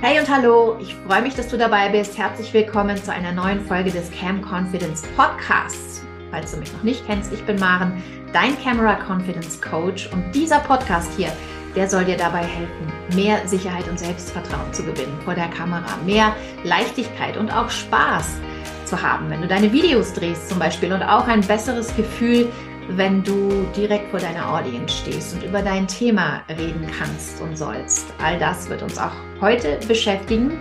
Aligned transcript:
Hey 0.00 0.20
und 0.20 0.30
hallo, 0.30 0.76
ich 0.80 0.94
freue 0.94 1.22
mich, 1.22 1.34
dass 1.34 1.48
du 1.48 1.58
dabei 1.58 1.88
bist. 1.88 2.16
Herzlich 2.16 2.54
willkommen 2.54 2.96
zu 3.02 3.12
einer 3.12 3.32
neuen 3.32 3.60
Folge 3.66 3.90
des 3.90 4.12
Cam 4.12 4.40
Confidence 4.40 5.02
Podcasts. 5.16 6.04
Falls 6.30 6.52
du 6.52 6.58
mich 6.58 6.72
noch 6.72 6.84
nicht 6.84 7.04
kennst, 7.04 7.32
ich 7.32 7.42
bin 7.42 7.58
Maren, 7.58 8.00
dein 8.32 8.56
Camera 8.62 8.94
Confidence 8.94 9.60
Coach 9.60 10.08
und 10.12 10.32
dieser 10.32 10.60
Podcast 10.60 11.10
hier, 11.16 11.32
der 11.74 11.88
soll 11.90 12.04
dir 12.04 12.16
dabei 12.16 12.44
helfen, 12.44 12.92
mehr 13.16 13.44
Sicherheit 13.48 13.88
und 13.88 13.98
Selbstvertrauen 13.98 14.72
zu 14.72 14.84
gewinnen 14.84 15.18
vor 15.24 15.34
der 15.34 15.48
Kamera, 15.48 15.96
mehr 16.06 16.32
Leichtigkeit 16.62 17.36
und 17.36 17.50
auch 17.50 17.68
Spaß 17.68 18.36
zu 18.84 19.02
haben, 19.02 19.28
wenn 19.30 19.42
du 19.42 19.48
deine 19.48 19.72
Videos 19.72 20.12
drehst 20.12 20.48
zum 20.48 20.60
Beispiel 20.60 20.92
und 20.92 21.02
auch 21.02 21.26
ein 21.26 21.40
besseres 21.40 21.94
Gefühl, 21.96 22.52
wenn 22.88 23.22
du 23.22 23.66
direkt 23.76 24.10
vor 24.10 24.20
deiner 24.20 24.54
Audience 24.54 24.98
stehst 24.98 25.34
und 25.34 25.42
über 25.42 25.62
dein 25.62 25.86
Thema 25.86 26.42
reden 26.48 26.86
kannst 26.98 27.40
und 27.40 27.56
sollst. 27.56 28.06
All 28.22 28.38
das 28.38 28.68
wird 28.68 28.82
uns 28.82 28.98
auch 28.98 29.12
heute 29.40 29.78
beschäftigen. 29.86 30.58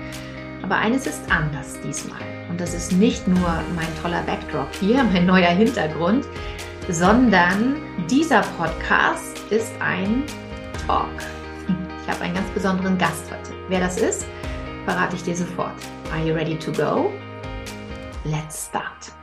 Aber 0.64 0.76
eines 0.76 1.08
ist 1.08 1.22
anders 1.32 1.80
diesmal. 1.82 2.20
Und 2.50 2.60
das 2.60 2.74
ist 2.74 2.92
nicht 2.92 3.28
nur 3.28 3.64
mein 3.76 3.88
toller 4.02 4.22
Backdrop 4.24 4.68
hier, 4.80 5.04
mein 5.14 5.26
neuer 5.26 5.50
Hintergrund, 5.50 6.26
sondern 6.90 7.78
dieser 8.10 8.42
Podcast 8.58 9.40
ist 9.50 9.72
ein 9.80 10.24
Talk. 10.86 11.08
Ich 12.02 12.14
habe 12.14 12.24
einen 12.24 12.36
ganz 12.36 12.50
besonderen 12.52 12.98
Gast 12.98 13.26
heute. 13.32 13.52
Wer 13.70 13.80
das 13.80 13.98
ist, 13.98 14.26
verrate 14.86 15.16
ich 15.16 15.24
dir 15.24 15.36
sofort. 15.36 15.76
Are 16.12 16.26
you 16.26 16.34
ready 16.34 16.58
to 16.58 16.72
go? 16.72 17.12
Let's 18.24 18.68
start. 18.68 19.17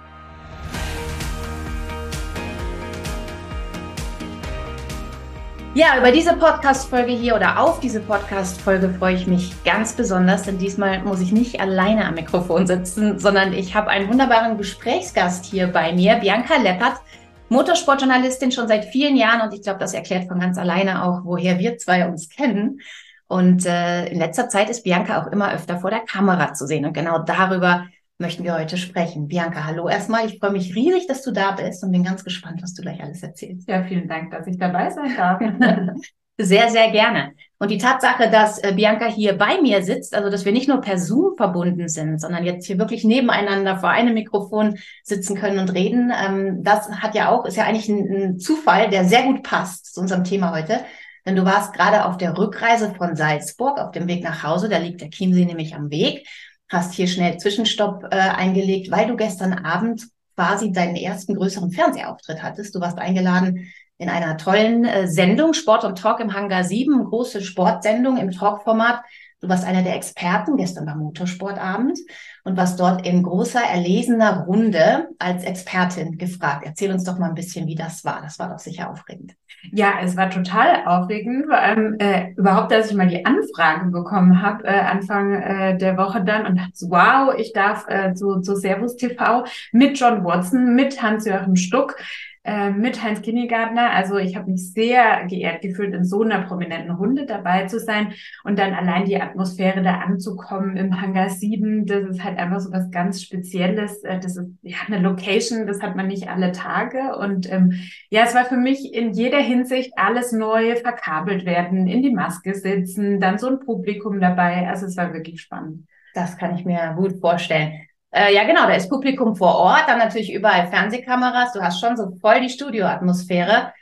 Ja, 5.77 5.98
über 5.98 6.12
diese 6.12 6.37
Podcast-Folge 6.37 7.10
hier 7.10 7.34
oder 7.34 7.59
auf 7.59 7.80
diese 7.80 7.98
Podcast-Folge 7.98 8.91
freue 8.91 9.16
ich 9.16 9.26
mich 9.26 9.52
ganz 9.65 9.93
besonders, 9.93 10.45
denn 10.45 10.57
diesmal 10.57 11.02
muss 11.02 11.21
ich 11.21 11.32
nicht 11.32 11.59
alleine 11.59 12.04
am 12.04 12.15
Mikrofon 12.15 12.65
sitzen, 12.65 13.18
sondern 13.18 13.52
ich 13.52 13.74
habe 13.74 13.90
einen 13.90 14.09
wunderbaren 14.09 14.57
Gesprächsgast 14.57 15.45
hier 15.45 15.66
bei 15.66 15.93
mir, 15.93 16.15
Bianca 16.15 16.59
Leppert, 16.59 17.01
Motorsportjournalistin 17.48 18.52
schon 18.52 18.68
seit 18.68 18.85
vielen 18.85 19.16
Jahren 19.16 19.40
und 19.40 19.52
ich 19.52 19.63
glaube, 19.63 19.80
das 19.80 19.95
erklärt 19.95 20.29
von 20.29 20.38
ganz 20.38 20.59
alleine 20.59 21.04
auch, 21.04 21.24
woher 21.24 21.59
wir 21.59 21.76
zwei 21.76 22.07
uns 22.07 22.29
kennen. 22.29 22.80
Und 23.26 23.66
äh, 23.66 24.07
in 24.07 24.20
letzter 24.20 24.48
Zeit 24.48 24.70
ist 24.70 24.85
Bianca 24.85 25.20
auch 25.20 25.32
immer 25.32 25.52
öfter 25.52 25.80
vor 25.80 25.91
der 25.91 26.04
Kamera 26.04 26.54
zu 26.54 26.68
sehen 26.68 26.85
und 26.85 26.93
genau 26.93 27.18
darüber 27.18 27.87
möchten 28.18 28.45
wir 28.45 28.54
heute 28.54 28.76
sprechen. 28.76 29.29
Bianca, 29.29 29.65
hallo 29.65 29.88
erstmal. 29.88 30.26
Ich 30.26 30.38
freue 30.38 30.52
mich 30.52 30.74
riesig, 30.74 31.07
dass 31.07 31.23
du 31.23 31.32
da 31.32 31.52
bist 31.52 31.82
und 31.82 31.93
bin 31.93 32.04
ganz 32.04 32.24
gespannt, 32.24 32.62
was 32.62 32.74
du 32.74 32.82
gleich 32.82 33.02
alles 33.02 33.23
erzählst. 33.23 33.68
Ja, 33.68 33.82
vielen 33.82 34.09
Dank, 34.09 34.30
dass 34.30 34.46
ich 34.46 34.59
dabei 34.59 34.90
sein 34.90 35.16
darf. 35.16 35.40
Sehr, 36.37 36.68
sehr 36.68 36.90
gerne. 36.90 37.32
Und 37.60 37.70
die 37.70 37.79
Tatsache, 37.79 38.29
dass 38.29 38.59
äh, 38.59 38.73
Bianca 38.74 39.07
hier 39.07 39.38
bei 39.38 39.60
mir 39.62 39.85
sitzt, 39.85 40.16
also 40.16 40.30
dass 40.30 40.45
wir 40.45 40.51
nicht 40.51 40.66
nur 40.66 40.80
per 40.80 40.98
Zoom 40.98 41.37
verbunden 41.37 41.88
sind, 41.88 42.20
sondern 42.20 42.45
jetzt 42.45 42.66
hier 42.66 42.76
wirklich 42.76 43.04
nebeneinander 43.04 43.79
vor 43.79 43.90
einem 43.90 44.15
Mikrofon 44.15 44.76
sitzen 45.04 45.37
können 45.37 45.60
und 45.60 45.73
reden, 45.73 46.12
ähm, 46.12 46.65
das 46.65 46.90
hat 46.90 47.15
ja 47.15 47.30
auch, 47.30 47.45
ist 47.45 47.57
ja 47.57 47.62
eigentlich 47.62 47.88
ein, 47.88 48.10
ein 48.10 48.38
Zufall, 48.40 48.90
der 48.90 49.04
sehr 49.04 49.23
gut 49.23 49.45
passt 49.45 49.95
zu 49.95 50.01
unserem 50.01 50.24
Thema 50.24 50.52
heute. 50.52 50.80
Denn 51.24 51.37
du 51.37 51.45
warst 51.45 51.73
gerade 51.73 52.04
auf 52.04 52.16
der 52.16 52.37
Rückreise 52.37 52.92
von 52.96 53.15
Salzburg, 53.15 53.79
auf 53.79 53.92
dem 53.92 54.09
Weg 54.09 54.24
nach 54.24 54.42
Hause, 54.42 54.68
da 54.68 54.79
liegt 54.79 55.02
der 55.02 55.10
Chiemsee 55.10 55.45
nämlich 55.45 55.76
am 55.76 55.88
Weg 55.88 56.26
hast 56.74 56.92
hier 56.92 57.06
schnell 57.06 57.38
Zwischenstopp 57.38 58.04
äh, 58.10 58.16
eingelegt, 58.16 58.90
weil 58.90 59.06
du 59.06 59.16
gestern 59.16 59.54
Abend 59.54 60.06
quasi 60.34 60.72
deinen 60.72 60.96
ersten 60.96 61.34
größeren 61.34 61.70
Fernsehauftritt 61.70 62.42
hattest. 62.42 62.74
Du 62.74 62.80
warst 62.80 62.98
eingeladen 62.98 63.72
in 63.98 64.08
einer 64.08 64.36
tollen 64.36 64.84
äh, 64.84 65.06
Sendung, 65.06 65.54
Sport 65.54 65.84
und 65.84 65.98
Talk 65.98 66.20
im 66.20 66.34
Hangar 66.34 66.64
7, 66.64 67.04
große 67.04 67.41
Sportsendung 67.42 68.16
im 68.16 68.32
Talkformat. 68.32 69.00
Du 69.44 69.50
warst 69.50 69.66
einer 69.66 69.82
der 69.82 69.94
Experten 69.94 70.56
gestern 70.56 70.87
beim 70.87 71.00
Motorsportabend 71.00 71.98
und 72.44 72.56
warst 72.56 72.81
dort 72.81 73.06
in 73.06 73.22
großer, 73.22 73.60
erlesener 73.60 74.44
Runde 74.46 75.08
als 75.19 75.44
Expertin 75.44 76.16
gefragt. 76.16 76.62
Erzähl 76.64 76.91
uns 76.91 77.04
doch 77.04 77.19
mal 77.19 77.28
ein 77.28 77.34
bisschen, 77.34 77.66
wie 77.66 77.74
das 77.74 78.06
war. 78.06 78.22
Das 78.22 78.38
war 78.38 78.48
doch 78.48 78.58
sicher 78.58 78.88
aufregend. 78.88 79.34
Ja, 79.70 79.96
es 80.02 80.16
war 80.16 80.30
total 80.30 80.86
aufregend, 80.86 81.44
vor 81.44 81.58
allem 81.58 81.96
äh, 81.98 82.32
überhaupt, 82.36 82.72
dass 82.72 82.91
ich 82.91 82.96
mal 82.96 83.08
die 83.08 83.26
Anfrage 83.26 83.91
bekommen 83.91 84.41
habe, 84.41 84.64
äh, 84.64 84.80
Anfang 84.80 85.34
äh, 85.34 85.76
der 85.76 85.98
Woche 85.98 86.24
dann 86.24 86.46
und 86.46 86.56
dachte, 86.56 86.86
wow, 86.88 87.34
ich 87.36 87.52
darf 87.52 87.86
äh, 87.88 88.14
zu, 88.14 88.40
zu 88.40 88.56
Servus 88.56 88.96
TV 88.96 89.44
mit 89.72 89.98
John 89.98 90.24
Watson, 90.24 90.74
mit 90.74 91.02
Hans-Joachim 91.02 91.56
Stuck 91.56 91.96
äh, 92.44 92.71
mit 92.71 93.03
Heinz 93.03 93.22
Kindergartner. 93.22 93.91
Also 93.91 94.19
ich 94.19 94.37
habe 94.37 94.50
mich 94.50 94.72
sehr 94.72 95.25
geehrt 95.27 95.62
gefühlt, 95.62 95.94
in 95.94 96.05
so 96.05 96.22
einer 96.22 96.43
prominenten 96.43 96.91
Runde 96.91 97.25
dabei 97.25 97.65
zu 97.65 97.81
sein 97.81 98.12
und 98.44 98.59
dann 98.59 98.75
allein 98.75 99.06
die 99.06 99.21
Atmosphäre 99.21 99.82
da 99.82 100.00
anzukommen 100.00 100.77
im 100.77 101.00
Hangar 101.00 101.31
7, 101.31 101.87
das 101.87 102.05
ist 102.05 102.22
halt 102.22 102.38
einfach 102.38 102.60
so 102.60 102.71
was 102.71 102.91
ganz 102.91 103.22
Spezielles. 103.22 104.05
Äh, 104.05 104.21
das 104.21 104.37
ist 104.37 104.50
ja 104.62 104.77
eine 104.87 104.99
Location, 104.99 105.66
das 105.66 105.81
hat 105.81 105.97
man 105.97 106.06
nicht 106.06 106.28
alle 106.28 106.53
Tage. 106.53 107.16
Und 107.16 107.50
ähm, 107.50 107.81
ja, 108.10 108.25
es 108.25 108.34
war 108.34 108.44
für 108.44 108.59
mich 108.59 108.93
in 108.93 109.12
jeder 109.12 109.41
Hinsicht 109.41 109.94
alles 109.97 110.32
neu, 110.32 110.76
verkabelt 110.76 111.47
werden, 111.47 111.87
in 111.87 112.03
die 112.03 112.12
Maske 112.12 112.55
sitzen, 112.55 113.21
dann 113.21 113.38
so 113.38 113.49
ein 113.49 113.61
Publikum 113.61 114.21
dabei. 114.21 114.69
Also 114.69 114.84
es 114.84 114.99
war 114.99 115.15
wirklich 115.15 115.41
spannend. 115.41 115.87
Das 116.12 116.37
kann 116.37 116.55
ich 116.55 116.66
mir 116.66 116.93
gut 116.94 117.21
vorstellen. 117.21 117.72
Äh, 118.14 118.32
ja, 118.32 118.44
genau, 118.44 118.66
da 118.69 118.75
ist 118.75 118.88
Publikum 118.88 119.34
vor 119.34 119.56
Ort, 119.56 119.88
dann 119.88 119.98
natürlich 119.98 120.32
überall 120.32 120.69
Fernsehkameras. 120.69 121.52
Du 121.52 121.60
hast 121.60 121.80
schon 121.80 121.97
so 121.97 122.12
voll 122.20 122.41
die 122.41 122.48
Studioatmosphäre. 122.48 123.72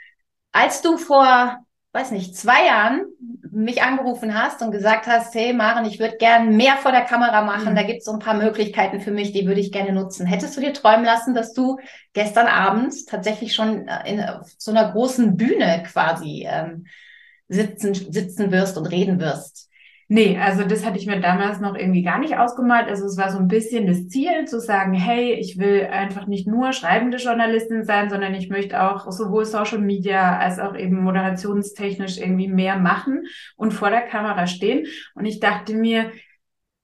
Als 0.52 0.80
du 0.80 0.96
vor, 0.96 1.58
weiß 1.92 2.12
nicht, 2.12 2.34
zwei 2.34 2.66
Jahren 2.66 3.04
mich 3.50 3.82
angerufen 3.82 4.34
hast 4.34 4.62
und 4.62 4.70
gesagt 4.70 5.06
hast, 5.06 5.34
hey 5.34 5.52
Maren, 5.52 5.84
ich 5.84 6.00
würde 6.00 6.16
gern 6.16 6.56
mehr 6.56 6.78
vor 6.78 6.92
der 6.92 7.02
Kamera 7.02 7.42
machen, 7.42 7.72
mhm. 7.72 7.76
da 7.76 7.82
gibt 7.82 7.98
es 7.98 8.06
so 8.06 8.12
ein 8.12 8.20
paar 8.20 8.32
Möglichkeiten 8.32 9.00
für 9.00 9.10
mich, 9.10 9.32
die 9.32 9.46
würde 9.46 9.60
ich 9.60 9.70
gerne 9.70 9.92
nutzen. 9.92 10.24
Hättest 10.24 10.56
du 10.56 10.62
dir 10.62 10.72
träumen 10.72 11.04
lassen, 11.04 11.34
dass 11.34 11.52
du 11.52 11.78
gestern 12.14 12.46
Abend 12.46 12.94
tatsächlich 13.06 13.54
schon 13.54 13.86
äh, 13.86 14.10
in 14.10 14.24
so 14.56 14.70
einer 14.70 14.90
großen 14.92 15.36
Bühne 15.36 15.82
quasi 15.86 16.48
ähm, 16.48 16.86
sitzen, 17.48 17.92
sitzen 17.92 18.50
wirst 18.50 18.78
und 18.78 18.86
reden 18.86 19.20
wirst? 19.20 19.68
Nee, 20.14 20.36
also 20.38 20.64
das 20.64 20.84
hatte 20.84 20.98
ich 20.98 21.06
mir 21.06 21.20
damals 21.20 21.58
noch 21.60 21.74
irgendwie 21.74 22.02
gar 22.02 22.18
nicht 22.18 22.36
ausgemalt. 22.36 22.86
Also 22.86 23.06
es 23.06 23.16
war 23.16 23.32
so 23.32 23.38
ein 23.38 23.48
bisschen 23.48 23.86
das 23.86 24.08
Ziel 24.08 24.44
zu 24.44 24.60
sagen, 24.60 24.92
hey, 24.92 25.32
ich 25.32 25.56
will 25.56 25.86
einfach 25.90 26.26
nicht 26.26 26.46
nur 26.46 26.74
schreibende 26.74 27.16
Journalistin 27.16 27.84
sein, 27.84 28.10
sondern 28.10 28.34
ich 28.34 28.50
möchte 28.50 28.82
auch 28.82 29.10
sowohl 29.10 29.46
Social 29.46 29.78
Media 29.78 30.38
als 30.38 30.58
auch 30.58 30.76
eben 30.76 31.02
moderationstechnisch 31.02 32.18
irgendwie 32.18 32.48
mehr 32.48 32.76
machen 32.76 33.24
und 33.56 33.72
vor 33.72 33.88
der 33.88 34.02
Kamera 34.02 34.46
stehen. 34.46 34.86
Und 35.14 35.24
ich 35.24 35.40
dachte 35.40 35.72
mir, 35.72 36.12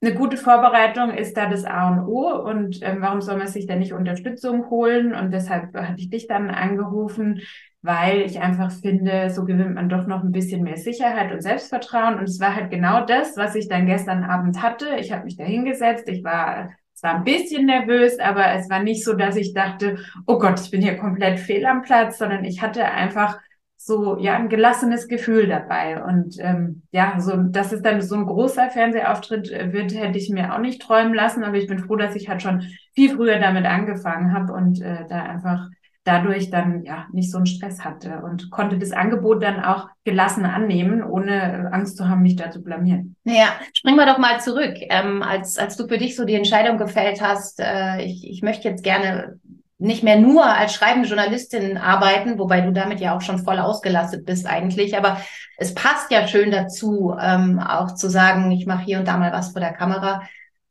eine 0.00 0.14
gute 0.14 0.38
Vorbereitung 0.38 1.10
ist 1.10 1.36
da 1.36 1.50
das 1.50 1.66
A 1.66 1.90
und 1.90 2.06
O 2.08 2.30
und 2.30 2.78
ähm, 2.80 2.98
warum 3.00 3.20
soll 3.20 3.36
man 3.36 3.48
sich 3.48 3.66
da 3.66 3.76
nicht 3.76 3.92
Unterstützung 3.92 4.70
holen? 4.70 5.14
Und 5.14 5.32
deshalb 5.32 5.74
hatte 5.76 6.00
ich 6.00 6.08
dich 6.08 6.28
dann 6.28 6.48
angerufen, 6.48 7.42
weil 7.82 8.22
ich 8.22 8.40
einfach 8.40 8.72
finde, 8.72 9.30
so 9.30 9.44
gewinnt 9.44 9.74
man 9.74 9.88
doch 9.88 10.06
noch 10.06 10.22
ein 10.22 10.32
bisschen 10.32 10.62
mehr 10.62 10.76
Sicherheit 10.76 11.32
und 11.32 11.42
Selbstvertrauen. 11.42 12.18
Und 12.18 12.28
es 12.28 12.40
war 12.40 12.54
halt 12.54 12.70
genau 12.70 13.04
das, 13.04 13.36
was 13.36 13.54
ich 13.54 13.68
dann 13.68 13.86
gestern 13.86 14.24
Abend 14.24 14.62
hatte. 14.62 14.96
Ich 14.98 15.12
habe 15.12 15.24
mich 15.24 15.36
da 15.36 15.44
hingesetzt, 15.44 16.08
ich 16.08 16.24
war 16.24 16.70
es 16.98 17.04
war 17.04 17.14
ein 17.14 17.24
bisschen 17.24 17.66
nervös, 17.66 18.18
aber 18.18 18.54
es 18.54 18.68
war 18.68 18.82
nicht 18.82 19.04
so, 19.04 19.14
dass 19.14 19.36
ich 19.36 19.54
dachte, 19.54 19.98
oh 20.26 20.36
Gott, 20.40 20.58
ich 20.58 20.72
bin 20.72 20.82
hier 20.82 20.96
komplett 20.96 21.38
fehl 21.38 21.64
am 21.64 21.82
Platz, 21.82 22.18
sondern 22.18 22.44
ich 22.44 22.60
hatte 22.60 22.84
einfach 22.84 23.38
so 23.76 24.18
ja 24.18 24.34
ein 24.34 24.48
gelassenes 24.48 25.06
Gefühl 25.06 25.46
dabei 25.46 26.02
und 26.02 26.34
ähm, 26.40 26.82
ja 26.90 27.20
so 27.20 27.36
dass 27.36 27.70
es 27.72 27.80
dann 27.80 28.02
so 28.02 28.16
ein 28.16 28.26
großer 28.26 28.70
Fernsehauftritt 28.70 29.50
wird 29.72 29.94
hätte 29.94 30.18
ich 30.18 30.28
mir 30.30 30.52
auch 30.52 30.58
nicht 30.58 30.82
träumen 30.82 31.14
lassen 31.14 31.44
aber 31.44 31.56
ich 31.56 31.68
bin 31.68 31.78
froh 31.78 31.94
dass 31.94 32.16
ich 32.16 32.28
halt 32.28 32.42
schon 32.42 32.64
viel 32.94 33.14
früher 33.14 33.38
damit 33.38 33.64
angefangen 33.66 34.34
habe 34.34 34.52
und 34.52 34.82
äh, 34.82 35.06
da 35.08 35.22
einfach 35.22 35.68
dadurch 36.08 36.50
dann 36.50 36.84
ja 36.84 37.06
nicht 37.12 37.30
so 37.30 37.36
einen 37.36 37.46
Stress 37.46 37.84
hatte 37.84 38.22
und 38.24 38.50
konnte 38.50 38.78
das 38.78 38.92
Angebot 38.92 39.42
dann 39.42 39.62
auch 39.62 39.88
gelassen 40.04 40.46
annehmen, 40.46 41.04
ohne 41.04 41.68
Angst 41.70 41.98
zu 41.98 42.08
haben, 42.08 42.22
mich 42.22 42.36
da 42.36 42.50
zu 42.50 42.62
blamieren. 42.62 43.14
Naja, 43.24 43.48
springen 43.74 43.98
wir 43.98 44.06
doch 44.06 44.16
mal 44.16 44.40
zurück. 44.40 44.74
Ähm, 44.88 45.22
als, 45.22 45.58
als 45.58 45.76
du 45.76 45.86
für 45.86 45.98
dich 45.98 46.16
so 46.16 46.24
die 46.24 46.34
Entscheidung 46.34 46.78
gefällt 46.78 47.20
hast, 47.20 47.60
äh, 47.60 48.02
ich, 48.02 48.26
ich 48.26 48.42
möchte 48.42 48.68
jetzt 48.68 48.82
gerne 48.82 49.38
nicht 49.76 50.02
mehr 50.02 50.18
nur 50.18 50.44
als 50.44 50.72
schreibende 50.72 51.08
Journalistin 51.08 51.76
arbeiten, 51.76 52.38
wobei 52.38 52.62
du 52.62 52.72
damit 52.72 53.00
ja 53.00 53.14
auch 53.14 53.20
schon 53.20 53.44
voll 53.44 53.58
ausgelastet 53.58 54.24
bist 54.24 54.46
eigentlich, 54.46 54.96
aber 54.96 55.20
es 55.58 55.74
passt 55.74 56.10
ja 56.10 56.26
schön 56.26 56.50
dazu, 56.50 57.14
ähm, 57.20 57.60
auch 57.60 57.94
zu 57.94 58.08
sagen, 58.08 58.50
ich 58.50 58.66
mache 58.66 58.84
hier 58.84 58.98
und 58.98 59.06
da 59.06 59.18
mal 59.18 59.32
was 59.32 59.52
vor 59.52 59.60
der 59.60 59.74
Kamera. 59.74 60.22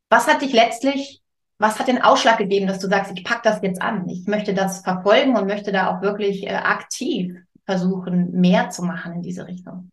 Was 0.09 0.27
hat 0.27 0.41
dich 0.41 0.51
letztlich 0.51 1.21
was 1.59 1.79
hat 1.79 1.87
den 1.87 2.01
Ausschlag 2.01 2.37
gegeben, 2.37 2.67
dass 2.67 2.79
du 2.79 2.87
sagst, 2.87 3.11
ich 3.15 3.23
pack 3.23 3.43
das 3.43 3.61
jetzt 3.61 3.81
an, 3.81 4.07
ich 4.09 4.27
möchte 4.27 4.53
das 4.53 4.81
verfolgen 4.81 5.35
und 5.35 5.47
möchte 5.47 5.71
da 5.71 5.87
auch 5.87 6.01
wirklich 6.01 6.45
äh, 6.45 6.53
aktiv 6.53 7.35
versuchen, 7.65 8.31
mehr 8.31 8.69
zu 8.69 8.83
machen 8.83 9.13
in 9.13 9.21
diese 9.21 9.47
Richtung? 9.47 9.91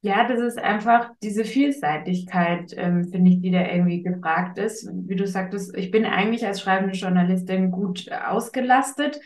Ja, 0.00 0.28
das 0.28 0.38
ist 0.38 0.58
einfach 0.58 1.10
diese 1.22 1.46
Vielseitigkeit, 1.46 2.74
ähm, 2.76 3.08
finde 3.10 3.30
ich, 3.30 3.40
die 3.40 3.50
da 3.50 3.66
irgendwie 3.66 4.02
gefragt 4.02 4.58
ist. 4.58 4.86
Wie 4.92 5.16
du 5.16 5.26
sagtest, 5.26 5.74
ich 5.78 5.90
bin 5.90 6.04
eigentlich 6.04 6.46
als 6.46 6.60
schreibende 6.60 6.94
Journalistin 6.94 7.70
gut 7.70 8.10
ausgelastet. 8.12 9.18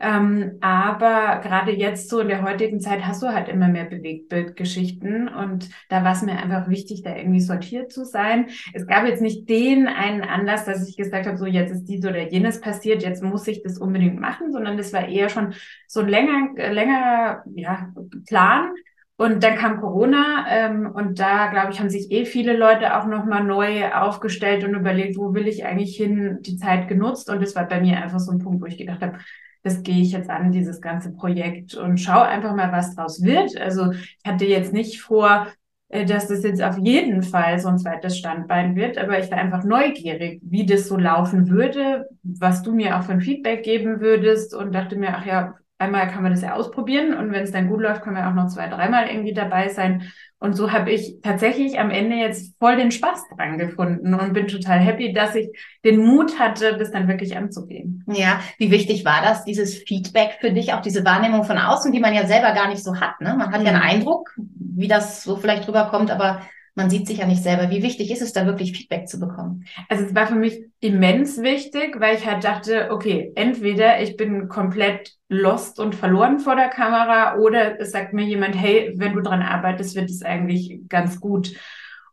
Ähm, 0.00 0.58
aber 0.60 1.40
gerade 1.42 1.72
jetzt 1.72 2.08
so 2.08 2.20
in 2.20 2.28
der 2.28 2.42
heutigen 2.42 2.80
Zeit 2.80 3.06
hast 3.06 3.22
du 3.22 3.28
halt 3.28 3.48
immer 3.48 3.68
mehr 3.68 3.84
Bewegtbildgeschichten 3.84 5.28
und 5.28 5.70
da 5.88 6.04
war 6.04 6.12
es 6.12 6.22
mir 6.22 6.32
einfach 6.32 6.68
wichtig, 6.68 7.02
da 7.02 7.14
irgendwie 7.14 7.40
sortiert 7.40 7.92
zu 7.92 8.04
sein. 8.04 8.48
Es 8.72 8.86
gab 8.86 9.06
jetzt 9.06 9.22
nicht 9.22 9.48
den 9.48 9.86
einen 9.86 10.22
Anlass, 10.22 10.64
dass 10.64 10.88
ich 10.88 10.96
gesagt 10.96 11.26
habe, 11.26 11.36
so 11.36 11.46
jetzt 11.46 11.70
ist 11.70 11.84
dies 11.84 12.04
oder 12.04 12.28
jenes 12.30 12.60
passiert, 12.60 13.02
jetzt 13.02 13.22
muss 13.22 13.46
ich 13.46 13.62
das 13.62 13.78
unbedingt 13.78 14.20
machen, 14.20 14.52
sondern 14.52 14.76
das 14.76 14.92
war 14.92 15.08
eher 15.08 15.28
schon 15.28 15.54
so 15.86 16.00
ein 16.00 16.08
länger, 16.08 16.48
längerer 16.56 17.44
ja, 17.54 17.92
Plan. 18.26 18.72
Und 19.16 19.44
dann 19.44 19.54
kam 19.54 19.80
Corona 19.80 20.44
ähm, 20.48 20.90
und 20.92 21.20
da, 21.20 21.46
glaube 21.46 21.70
ich, 21.70 21.78
haben 21.78 21.88
sich 21.88 22.10
eh 22.10 22.24
viele 22.24 22.56
Leute 22.56 22.96
auch 22.96 23.06
nochmal 23.06 23.44
neu 23.44 23.92
aufgestellt 23.92 24.64
und 24.64 24.74
überlegt, 24.74 25.16
wo 25.16 25.34
will 25.34 25.46
ich 25.46 25.64
eigentlich 25.64 25.96
hin, 25.96 26.38
die 26.40 26.56
Zeit 26.56 26.88
genutzt. 26.88 27.30
Und 27.30 27.40
das 27.40 27.54
war 27.54 27.68
bei 27.68 27.80
mir 27.80 28.02
einfach 28.02 28.18
so 28.18 28.32
ein 28.32 28.40
Punkt, 28.40 28.60
wo 28.60 28.66
ich 28.66 28.76
gedacht 28.76 29.02
habe, 29.02 29.18
das 29.64 29.82
gehe 29.82 30.02
ich 30.02 30.12
jetzt 30.12 30.30
an, 30.30 30.52
dieses 30.52 30.80
ganze 30.80 31.10
Projekt 31.10 31.74
und 31.74 31.98
schaue 31.98 32.26
einfach 32.26 32.54
mal, 32.54 32.70
was 32.70 32.94
draus 32.94 33.22
wird. 33.22 33.58
Also 33.60 33.92
ich 33.92 34.18
hatte 34.24 34.44
jetzt 34.44 34.74
nicht 34.74 35.00
vor, 35.00 35.48
äh, 35.88 36.04
dass 36.04 36.28
das 36.28 36.44
jetzt 36.44 36.62
auf 36.62 36.78
jeden 36.78 37.22
Fall 37.22 37.58
so 37.58 37.68
ein 37.68 37.78
zweites 37.78 38.18
Standbein 38.18 38.76
wird, 38.76 38.98
aber 38.98 39.18
ich 39.18 39.30
war 39.30 39.38
einfach 39.38 39.64
neugierig, 39.64 40.40
wie 40.44 40.66
das 40.66 40.86
so 40.86 40.98
laufen 40.98 41.48
würde, 41.48 42.06
was 42.22 42.62
du 42.62 42.72
mir 42.72 42.98
auch 42.98 43.04
für 43.04 43.12
ein 43.12 43.22
Feedback 43.22 43.62
geben 43.62 44.00
würdest 44.00 44.54
und 44.54 44.74
dachte 44.74 44.96
mir, 44.96 45.16
ach 45.16 45.24
ja, 45.24 45.54
einmal 45.78 46.08
kann 46.08 46.22
man 46.22 46.32
das 46.32 46.42
ja 46.42 46.54
ausprobieren 46.54 47.14
und 47.14 47.32
wenn 47.32 47.42
es 47.42 47.52
dann 47.52 47.68
gut 47.68 47.80
läuft, 47.80 48.02
können 48.02 48.16
wir 48.16 48.28
auch 48.28 48.34
noch 48.34 48.48
zwei, 48.48 48.68
dreimal 48.68 49.08
irgendwie 49.08 49.34
dabei 49.34 49.68
sein. 49.68 50.10
Und 50.38 50.54
so 50.54 50.72
habe 50.72 50.92
ich 50.92 51.20
tatsächlich 51.22 51.78
am 51.80 51.90
Ende 51.90 52.16
jetzt 52.16 52.54
voll 52.58 52.76
den 52.76 52.90
Spaß 52.90 53.24
dran 53.34 53.56
gefunden 53.56 54.12
und 54.14 54.34
bin 54.34 54.46
total 54.46 54.78
happy, 54.78 55.12
dass 55.12 55.34
ich 55.34 55.48
den 55.84 55.98
Mut 55.98 56.38
hatte, 56.38 56.76
das 56.76 56.90
dann 56.90 57.08
wirklich 57.08 57.36
anzugehen. 57.36 58.04
Ja, 58.06 58.40
wie 58.58 58.70
wichtig 58.70 59.04
war 59.04 59.22
das, 59.22 59.44
dieses 59.44 59.78
Feedback 59.78 60.36
für 60.40 60.52
dich, 60.52 60.74
auch 60.74 60.82
diese 60.82 61.04
Wahrnehmung 61.04 61.44
von 61.44 61.58
außen, 61.58 61.92
die 61.92 62.00
man 62.00 62.14
ja 62.14 62.26
selber 62.26 62.52
gar 62.52 62.68
nicht 62.68 62.84
so 62.84 63.00
hat. 63.00 63.20
Ne? 63.20 63.34
Man 63.36 63.52
hat 63.52 63.62
ja 63.62 63.70
einen 63.70 63.78
mhm. 63.78 63.88
Eindruck, 63.88 64.34
wie 64.36 64.88
das 64.88 65.22
so 65.22 65.36
vielleicht 65.36 65.66
rüberkommt, 65.66 66.10
aber 66.10 66.42
man 66.74 66.90
sieht 66.90 67.06
sich 67.06 67.18
ja 67.18 67.26
nicht 67.26 67.42
selber. 67.42 67.70
Wie 67.70 67.82
wichtig 67.82 68.10
ist 68.10 68.22
es 68.22 68.32
da 68.32 68.46
wirklich 68.46 68.76
Feedback 68.76 69.08
zu 69.08 69.20
bekommen? 69.20 69.64
Also 69.88 70.04
es 70.04 70.14
war 70.14 70.26
für 70.26 70.34
mich 70.34 70.64
immens 70.80 71.40
wichtig, 71.40 72.00
weil 72.00 72.16
ich 72.16 72.26
halt 72.26 72.44
dachte, 72.44 72.88
okay, 72.90 73.32
entweder 73.36 74.02
ich 74.02 74.16
bin 74.16 74.48
komplett 74.48 75.14
lost 75.28 75.78
und 75.78 75.94
verloren 75.94 76.40
vor 76.40 76.56
der 76.56 76.68
Kamera 76.68 77.36
oder 77.38 77.80
es 77.80 77.92
sagt 77.92 78.12
mir 78.12 78.24
jemand, 78.24 78.56
hey, 78.60 78.92
wenn 78.96 79.14
du 79.14 79.22
dran 79.22 79.42
arbeitest, 79.42 79.94
wird 79.94 80.10
es 80.10 80.22
eigentlich 80.22 80.80
ganz 80.88 81.20
gut. 81.20 81.54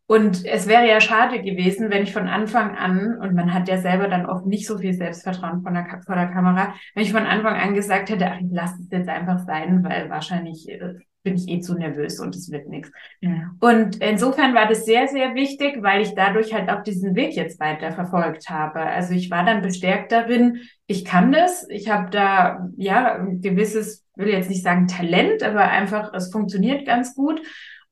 Und 0.06 0.46
es 0.46 0.68
wäre 0.68 0.86
ja 0.88 1.00
schade 1.00 1.42
gewesen, 1.42 1.90
wenn 1.90 2.04
ich 2.04 2.12
von 2.12 2.28
Anfang 2.28 2.76
an, 2.76 3.18
und 3.18 3.34
man 3.34 3.54
hat 3.54 3.70
ja 3.70 3.78
selber 3.78 4.10
dann 4.10 4.26
oft 4.26 4.46
nicht 4.46 4.68
so 4.68 4.78
viel 4.78 4.94
Selbstvertrauen 4.94 5.64
von 5.64 5.74
der, 5.74 5.88
vor 6.06 6.16
der 6.16 6.28
Kamera, 6.28 6.74
wenn 6.94 7.04
ich 7.04 7.14
von 7.14 7.26
Anfang 7.26 7.56
an 7.56 7.74
gesagt 7.74 8.10
hätte, 8.10 8.30
ach, 8.30 8.40
ich 8.42 8.52
lasse 8.52 8.76
es 8.82 8.90
jetzt 8.92 9.08
einfach 9.08 9.40
sein, 9.40 9.86
weil 9.86 10.10
wahrscheinlich 10.10 10.68
äh, 10.70 10.96
bin 11.24 11.36
ich 11.36 11.48
eh 11.48 11.60
zu 11.60 11.76
nervös 11.76 12.20
und 12.20 12.36
es 12.36 12.52
wird 12.52 12.68
nichts. 12.68 12.92
Ja. 13.20 13.52
Und 13.60 13.98
insofern 14.02 14.56
war 14.56 14.68
das 14.68 14.86
sehr, 14.86 15.08
sehr 15.08 15.36
wichtig, 15.36 15.82
weil 15.82 16.02
ich 16.02 16.16
dadurch 16.16 16.54
halt 16.54 16.70
auch 16.70 16.84
diesen 16.84 17.16
Weg 17.16 17.36
jetzt 17.36 17.60
weiter 17.60 17.92
verfolgt 17.92 18.50
habe. 18.50 18.80
Also 18.80 19.14
ich 19.14 19.30
war 19.30 19.46
dann 19.46 19.62
bestärkt 19.62 20.12
darin, 20.12 20.62
ich 20.88 21.06
kann 21.06 21.32
das, 21.32 21.68
ich 21.70 21.90
habe 21.90 22.10
da 22.10 22.68
ja 22.76 23.16
ein 23.16 23.42
gewisses, 23.42 24.06
will 24.16 24.30
jetzt 24.30 24.50
nicht 24.50 24.64
sagen 24.64 24.88
Talent, 24.88 25.44
aber 25.44 25.62
einfach, 25.62 26.14
es 26.14 26.32
funktioniert 26.32 26.86
ganz 26.86 27.16
gut. 27.16 27.42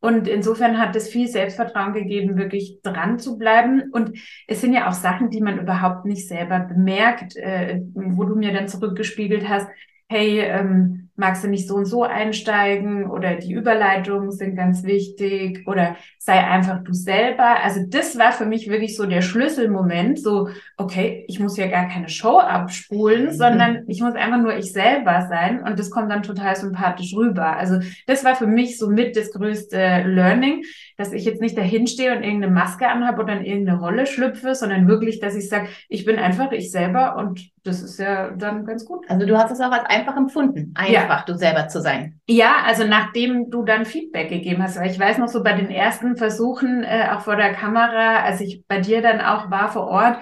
Und 0.02 0.28
insofern 0.30 0.78
hat 0.78 0.96
es 0.96 1.10
viel 1.10 1.28
Selbstvertrauen 1.28 1.94
gegeben, 1.94 2.38
wirklich 2.38 2.80
dran 2.84 3.20
zu 3.20 3.38
bleiben. 3.38 3.92
Und 3.92 4.18
es 4.48 4.62
sind 4.62 4.74
ja 4.74 4.88
auch 4.88 4.94
Sachen, 4.94 5.30
die 5.30 5.42
man 5.42 5.60
überhaupt 5.60 6.06
nicht 6.06 6.28
selber 6.28 6.60
bemerkt, 6.60 7.36
äh, 7.36 7.82
wo 7.94 8.24
du 8.24 8.36
mir 8.36 8.54
dann 8.54 8.70
zurückgespiegelt 8.70 9.50
hast, 9.50 9.68
hey, 10.08 10.40
ähm, 10.40 11.09
magst 11.20 11.44
du 11.44 11.50
nicht 11.50 11.68
so 11.68 11.76
und 11.76 11.86
so 11.86 12.04
einsteigen 12.04 13.10
oder 13.10 13.36
die 13.36 13.54
Überleitungen 13.54 14.32
sind 14.32 14.56
ganz 14.56 14.84
wichtig 14.84 15.68
oder 15.68 15.98
sei 16.18 16.40
einfach 16.40 16.84
du 16.84 16.94
selber. 16.94 17.62
Also 17.62 17.82
das 17.88 18.18
war 18.18 18.32
für 18.32 18.46
mich 18.46 18.70
wirklich 18.70 18.96
so 18.96 19.06
der 19.06 19.22
Schlüsselmoment, 19.22 20.20
so, 20.20 20.50
okay, 20.78 21.26
ich 21.28 21.40
muss 21.40 21.58
ja 21.58 21.68
gar 21.68 21.88
keine 21.90 22.10
Show 22.10 22.40
abspulen, 22.40 23.26
mhm. 23.26 23.32
sondern 23.32 23.84
ich 23.88 24.02
muss 24.02 24.16
einfach 24.16 24.40
nur 24.40 24.56
ich 24.58 24.72
selber 24.72 25.28
sein 25.30 25.62
und 25.62 25.78
das 25.78 25.92
kommt 25.92 26.10
dann 26.10 26.24
total 26.24 26.56
sympathisch 26.56 27.14
rüber. 27.14 27.58
Also 27.58 27.80
das 28.08 28.24
war 28.24 28.36
für 28.36 28.48
mich 28.48 28.78
so 28.78 28.90
mit 28.90 29.16
das 29.16 29.32
größte 29.32 30.04
Learning, 30.06 30.64
dass 30.98 31.12
ich 31.12 31.26
jetzt 31.26 31.42
nicht 31.42 31.58
dahin 31.58 31.88
stehe 31.88 32.16
und 32.16 32.24
irgendeine 32.24 32.54
Maske 32.54 32.88
anhabe 32.88 33.22
oder 33.24 33.34
in 33.34 33.46
irgendeine 33.46 33.80
Rolle 33.80 34.06
schlüpfe, 34.06 34.56
sondern 34.56 34.88
wirklich, 34.88 35.20
dass 35.20 35.36
ich 35.36 35.50
sage, 35.50 35.68
ich 35.90 36.06
bin 36.06 36.18
einfach 36.18 36.52
ich 36.52 36.72
selber 36.72 37.18
und 37.18 37.52
das 37.64 37.82
ist 37.82 38.00
ja 38.00 38.32
dann 38.32 38.66
ganz 38.66 38.86
gut. 38.86 39.06
Also 39.10 39.26
du 39.26 39.38
hast 39.38 39.52
es 39.52 39.60
auch 39.60 39.72
als 39.72 39.86
einfach 39.86 40.18
empfunden, 40.18 40.74
einfach 40.76 40.94
ja. 40.94 41.09
Du 41.26 41.36
selber 41.36 41.68
zu 41.68 41.82
sein. 41.82 42.20
Ja, 42.28 42.58
also 42.66 42.86
nachdem 42.86 43.50
du 43.50 43.64
dann 43.64 43.86
Feedback 43.86 44.30
gegeben 44.30 44.64
hast, 44.64 44.80
weil 44.80 44.90
ich 44.90 45.00
weiß 45.00 45.18
noch 45.18 45.28
so 45.28 45.44
bei 45.44 45.54
den 45.54 45.70
ersten 45.70 46.16
Versuchen 46.16 46.84
äh, 46.84 47.10
auch 47.12 47.22
vor 47.22 47.36
der 47.36 47.54
Kamera, 47.54 48.24
als 48.24 48.42
ich 48.42 48.64
bei 48.68 48.80
dir 48.80 49.02
dann 49.02 49.22
auch 49.22 49.52
war 49.52 49.72
vor 49.72 49.88
Ort, 49.88 50.18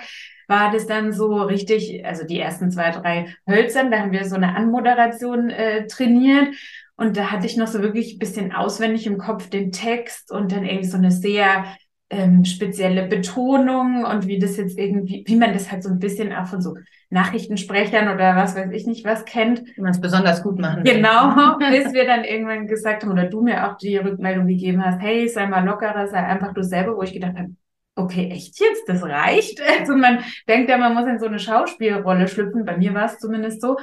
war 0.47 0.71
das 0.71 0.87
dann 0.87 1.11
so 1.11 1.41
richtig, 1.41 2.05
also 2.05 2.25
die 2.25 2.39
ersten 2.39 2.71
zwei, 2.71 2.91
drei 2.91 3.35
Hölzern, 3.47 3.91
da 3.91 3.99
haben 3.99 4.11
wir 4.11 4.25
so 4.25 4.35
eine 4.35 4.55
Anmoderation 4.55 5.49
äh, 5.49 5.87
trainiert. 5.87 6.55
Und 6.95 7.15
da 7.15 7.31
hatte 7.31 7.45
ich 7.45 7.57
noch 7.57 7.67
so 7.67 7.83
wirklich 7.83 8.15
ein 8.15 8.19
bisschen 8.19 8.51
auswendig 8.53 9.05
im 9.05 9.19
Kopf 9.19 9.49
den 9.49 9.71
Text 9.71 10.31
und 10.31 10.51
dann 10.51 10.65
irgendwie 10.65 10.87
so 10.87 10.97
eine 10.97 11.11
sehr 11.11 11.65
ähm, 12.09 12.45
spezielle 12.45 13.07
Betonung 13.07 14.05
und 14.05 14.27
wie 14.27 14.39
das 14.39 14.57
jetzt 14.57 14.77
irgendwie, 14.77 15.23
wie 15.27 15.35
man 15.35 15.53
das 15.53 15.71
halt 15.71 15.83
so 15.83 15.89
ein 15.89 15.99
bisschen 15.99 16.33
auch 16.33 16.47
von 16.47 16.61
so 16.61 16.75
Nachrichtensprechern 17.09 18.13
oder 18.13 18.35
was 18.35 18.55
weiß 18.55 18.71
ich 18.71 18.85
nicht 18.85 19.05
was 19.05 19.25
kennt. 19.25 19.63
Wie 19.75 19.81
man 19.81 19.91
es 19.91 20.01
besonders 20.01 20.43
gut 20.43 20.59
machen 20.59 20.83
Genau, 20.83 21.57
bis 21.57 21.93
wir 21.93 22.05
dann 22.05 22.23
irgendwann 22.23 22.67
gesagt 22.67 23.03
haben 23.03 23.11
oder 23.11 23.25
du 23.25 23.41
mir 23.41 23.67
auch 23.67 23.77
die 23.77 23.97
Rückmeldung 23.97 24.47
gegeben 24.47 24.83
hast, 24.83 25.01
hey, 25.01 25.27
sei 25.27 25.47
mal 25.47 25.65
lockerer, 25.65 26.07
sei 26.07 26.19
einfach 26.19 26.53
du 26.53 26.63
selber, 26.63 26.95
wo 26.95 27.03
ich 27.03 27.13
gedacht 27.13 27.37
habe, 27.37 27.49
okay, 27.97 28.29
echt 28.31 28.59
jetzt, 28.59 28.87
das 28.87 29.03
reicht. 29.03 29.61
Also 29.79 29.95
man 29.95 30.19
denkt 30.47 30.69
ja, 30.69 30.77
man 30.77 30.93
muss 30.93 31.07
in 31.07 31.19
so 31.19 31.27
eine 31.27 31.39
Schauspielrolle 31.39 32.27
schlüpfen, 32.27 32.65
bei 32.65 32.77
mir 32.77 32.93
war 32.93 33.05
es 33.05 33.19
zumindest 33.19 33.61
so. 33.61 33.77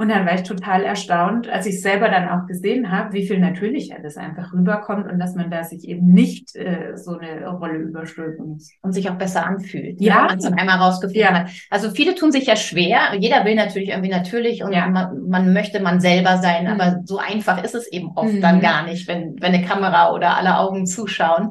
Und 0.00 0.10
dann 0.10 0.24
war 0.26 0.34
ich 0.34 0.44
total 0.44 0.84
erstaunt, 0.84 1.48
als 1.48 1.66
ich 1.66 1.82
selber 1.82 2.08
dann 2.08 2.28
auch 2.28 2.46
gesehen 2.46 2.92
habe, 2.92 3.12
wie 3.14 3.26
viel 3.26 3.40
natürlicher 3.40 3.96
das 4.00 4.16
einfach 4.16 4.52
rüberkommt 4.52 5.10
und 5.10 5.18
dass 5.18 5.34
man 5.34 5.50
da 5.50 5.64
sich 5.64 5.88
eben 5.88 6.12
nicht 6.12 6.54
äh, 6.54 6.96
so 6.96 7.18
eine 7.18 7.48
Rolle 7.48 7.78
überstülpen 7.78 8.46
muss. 8.46 8.70
Und 8.80 8.92
sich 8.92 9.10
auch 9.10 9.16
besser 9.16 9.44
anfühlt, 9.44 10.00
ja. 10.00 10.18
wenn 10.18 10.24
man 10.26 10.38
es 10.38 10.44
dann 10.44 10.54
einmal 10.54 10.78
rausgefunden 10.78 11.20
ja. 11.20 11.34
hat. 11.34 11.50
Also 11.68 11.90
viele 11.90 12.14
tun 12.14 12.30
sich 12.30 12.46
ja 12.46 12.54
schwer. 12.54 13.14
Jeder 13.18 13.44
will 13.44 13.56
natürlich 13.56 13.88
irgendwie 13.88 14.10
natürlich 14.10 14.62
und 14.62 14.72
ja. 14.72 14.86
man, 14.86 15.28
man, 15.28 15.52
möchte 15.52 15.80
man 15.80 15.98
selber 15.98 16.36
sein, 16.36 16.66
mhm. 16.66 16.80
aber 16.80 17.00
so 17.04 17.18
einfach 17.18 17.64
ist 17.64 17.74
es 17.74 17.90
eben 17.90 18.12
oft 18.14 18.34
mhm. 18.34 18.40
dann 18.40 18.60
gar 18.60 18.84
nicht, 18.84 19.08
wenn, 19.08 19.34
wenn 19.40 19.52
eine 19.52 19.64
Kamera 19.64 20.12
oder 20.12 20.36
alle 20.36 20.58
Augen 20.58 20.86
zuschauen. 20.86 21.50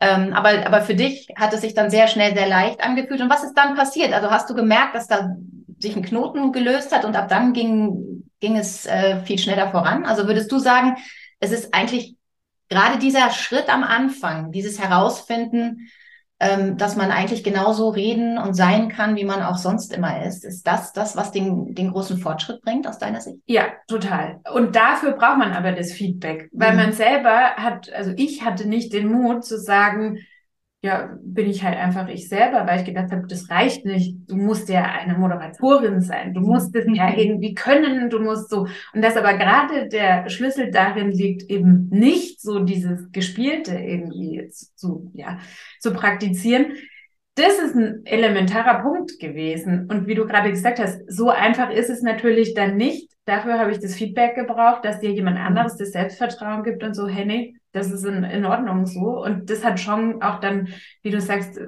Ähm, 0.00 0.32
aber, 0.32 0.66
aber 0.66 0.80
für 0.80 0.94
dich 0.94 1.28
hat 1.36 1.52
es 1.52 1.60
sich 1.60 1.74
dann 1.74 1.90
sehr 1.90 2.08
schnell 2.08 2.34
sehr 2.34 2.48
leicht 2.48 2.82
angefühlt. 2.82 3.20
Und 3.20 3.30
was 3.30 3.44
ist 3.44 3.54
dann 3.54 3.76
passiert? 3.76 4.12
Also 4.12 4.30
hast 4.30 4.48
du 4.48 4.54
gemerkt, 4.54 4.94
dass 4.94 5.06
da 5.06 5.36
sich 5.78 5.94
ein 5.94 6.02
Knoten 6.02 6.52
gelöst 6.52 6.94
hat 6.94 7.04
und 7.04 7.16
ab 7.16 7.28
dann 7.28 7.52
ging, 7.52 8.24
ging 8.40 8.56
es 8.56 8.86
äh, 8.86 9.22
viel 9.24 9.38
schneller 9.38 9.70
voran? 9.70 10.04
Also 10.04 10.26
würdest 10.26 10.50
du 10.50 10.58
sagen, 10.58 10.96
es 11.38 11.52
ist 11.52 11.74
eigentlich 11.74 12.16
gerade 12.68 12.98
dieser 12.98 13.30
Schritt 13.30 13.68
am 13.68 13.82
Anfang, 13.82 14.52
dieses 14.52 14.80
Herausfinden, 14.80 15.90
ähm, 16.40 16.78
dass 16.78 16.96
man 16.96 17.10
eigentlich 17.10 17.44
genauso 17.44 17.90
reden 17.90 18.38
und 18.38 18.54
sein 18.54 18.88
kann, 18.88 19.14
wie 19.16 19.24
man 19.24 19.42
auch 19.42 19.58
sonst 19.58 19.92
immer 19.92 20.24
ist. 20.24 20.44
Ist 20.44 20.66
das 20.66 20.94
das, 20.94 21.14
was 21.14 21.32
den, 21.32 21.74
den 21.74 21.90
großen 21.90 22.16
Fortschritt 22.16 22.62
bringt 22.62 22.88
aus 22.88 22.98
deiner 22.98 23.20
Sicht? 23.20 23.36
Ja, 23.46 23.64
total. 23.86 24.40
Und 24.54 24.74
dafür 24.74 25.12
braucht 25.12 25.36
man 25.36 25.52
aber 25.52 25.72
das 25.72 25.92
Feedback, 25.92 26.48
weil 26.52 26.72
mhm. 26.72 26.76
man 26.78 26.92
selber 26.92 27.56
hat, 27.56 27.92
also 27.92 28.12
ich 28.16 28.42
hatte 28.42 28.66
nicht 28.66 28.94
den 28.94 29.12
Mut 29.12 29.44
zu 29.44 29.58
sagen, 29.58 30.18
ja, 30.82 31.14
bin 31.22 31.48
ich 31.48 31.62
halt 31.62 31.76
einfach 31.76 32.08
ich 32.08 32.28
selber, 32.28 32.66
weil 32.66 32.80
ich 32.80 32.86
gedacht 32.86 33.12
habe, 33.12 33.26
das 33.26 33.50
reicht 33.50 33.84
nicht. 33.84 34.16
Du 34.28 34.36
musst 34.36 34.70
ja 34.70 34.82
eine 34.82 35.18
Moderatorin 35.18 36.00
sein. 36.00 36.32
Du 36.32 36.40
musst 36.40 36.74
es 36.74 36.86
ja 36.88 37.14
irgendwie 37.14 37.54
können. 37.54 38.08
Du 38.08 38.18
musst 38.18 38.48
so. 38.48 38.66
Und 38.94 39.02
dass 39.02 39.16
aber 39.16 39.34
gerade 39.34 39.88
der 39.88 40.30
Schlüssel 40.30 40.70
darin 40.70 41.10
liegt, 41.10 41.50
eben 41.50 41.88
nicht 41.90 42.40
so 42.40 42.60
dieses 42.60 43.12
Gespielte 43.12 43.74
irgendwie 43.74 44.48
zu, 44.74 45.10
ja, 45.14 45.38
zu 45.80 45.92
praktizieren. 45.92 46.72
Das 47.34 47.58
ist 47.58 47.74
ein 47.76 48.00
elementarer 48.06 48.82
Punkt 48.82 49.18
gewesen. 49.18 49.86
Und 49.90 50.06
wie 50.06 50.14
du 50.14 50.26
gerade 50.26 50.50
gesagt 50.50 50.78
hast, 50.78 51.02
so 51.06 51.28
einfach 51.28 51.70
ist 51.70 51.90
es 51.90 52.00
natürlich 52.00 52.54
dann 52.54 52.78
nicht. 52.78 53.10
Dafür 53.26 53.58
habe 53.58 53.70
ich 53.70 53.80
das 53.80 53.94
Feedback 53.94 54.34
gebraucht, 54.34 54.82
dass 54.86 55.00
dir 55.00 55.10
jemand 55.10 55.38
anderes 55.38 55.76
das 55.76 55.92
Selbstvertrauen 55.92 56.64
gibt 56.64 56.82
und 56.82 56.94
so, 56.94 57.06
hey, 57.06 57.54
das 57.72 57.90
ist 57.90 58.04
in, 58.04 58.24
in 58.24 58.44
Ordnung 58.44 58.86
so. 58.86 59.22
Und 59.22 59.50
das 59.50 59.64
hat 59.64 59.80
schon 59.80 60.22
auch 60.22 60.40
dann, 60.40 60.68
wie 61.02 61.10
du 61.10 61.20
sagst, 61.20 61.60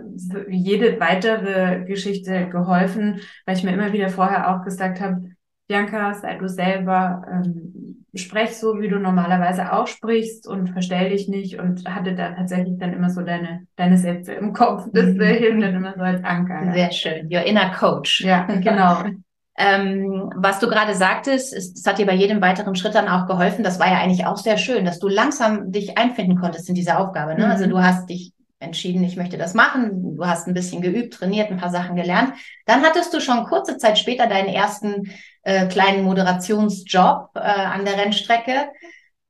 jede 0.49 0.99
weitere 1.01 1.85
Geschichte 1.85 2.49
geholfen, 2.49 3.21
weil 3.47 3.57
ich 3.57 3.65
mir 3.65 3.73
immer 3.73 3.93
wieder 3.93 4.09
vorher 4.09 4.55
auch 4.55 4.65
gesagt 4.65 5.01
habe, 5.01 5.31
Bianca, 5.69 6.15
sei 6.15 6.37
du 6.37 6.49
selber, 6.49 7.25
ähm, 7.33 8.05
sprech 8.15 8.57
so, 8.57 8.81
wie 8.81 8.89
du 8.89 8.99
normalerweise 8.99 9.73
auch 9.73 9.87
sprichst 9.87 10.47
und 10.47 10.69
verstell 10.69 11.11
dich 11.11 11.29
nicht 11.29 11.59
und 11.59 11.89
hatte 11.89 12.15
da 12.15 12.33
tatsächlich 12.33 12.79
dann 12.79 12.93
immer 12.93 13.09
so 13.09 13.23
deine, 13.23 13.67
deine 13.77 13.97
Sätze 13.97 14.35
im 14.35 14.53
Kopf. 14.53 14.87
Das 14.93 15.07
mhm. 15.07 15.23
hilft 15.23 15.63
dann 15.63 15.75
immer 15.75 15.95
so 15.95 16.03
als 16.03 16.23
Anker. 16.25 16.73
Sehr 16.75 16.93
schön. 16.93 17.29
Your 17.33 17.43
inner 17.43 17.71
coach. 17.71 18.21
Ja, 18.21 18.45
genau. 18.45 19.05
Ähm, 19.57 20.33
was 20.35 20.61
du 20.61 20.69
gerade 20.69 20.95
sagtest, 20.95 21.53
ist, 21.53 21.79
es 21.79 21.87
hat 21.87 21.99
dir 21.99 22.07
bei 22.07 22.15
jedem 22.15 22.41
weiteren 22.41 22.75
Schritt 22.75 22.95
dann 22.95 23.09
auch 23.09 23.27
geholfen. 23.27 23.63
Das 23.63 23.79
war 23.79 23.89
ja 23.89 23.99
eigentlich 23.99 24.25
auch 24.25 24.39
sehr 24.39 24.57
schön, 24.57 24.85
dass 24.85 24.99
du 24.99 25.09
langsam 25.09 25.73
dich 25.73 25.99
einfinden 25.99 26.39
konntest 26.39 26.69
in 26.69 26.75
diese 26.75 26.99
Aufgabe. 26.99 27.35
Ne? 27.35 27.47
Also 27.47 27.47
mhm. 27.47 27.53
Also 27.53 27.67
du 27.67 27.83
hast 27.83 28.09
dich 28.09 28.33
entschieden, 28.63 29.05
ich 29.05 29.17
möchte 29.17 29.37
das 29.37 29.55
machen. 29.55 30.17
Du 30.17 30.27
hast 30.27 30.47
ein 30.47 30.55
bisschen 30.55 30.81
geübt, 30.81 31.15
trainiert, 31.15 31.51
ein 31.51 31.59
paar 31.59 31.71
Sachen 31.71 31.97
gelernt. 31.97 32.35
Dann 32.65 32.83
hattest 32.83 33.13
du 33.13 33.21
schon 33.21 33.45
kurze 33.45 33.77
Zeit 33.77 33.99
später 33.99 34.27
deinen 34.27 34.49
ersten 34.49 35.11
äh, 35.43 35.67
kleinen 35.67 36.05
Moderationsjob 36.05 37.31
äh, 37.35 37.41
an 37.41 37.85
der 37.85 37.99
Rennstrecke. 37.99 38.69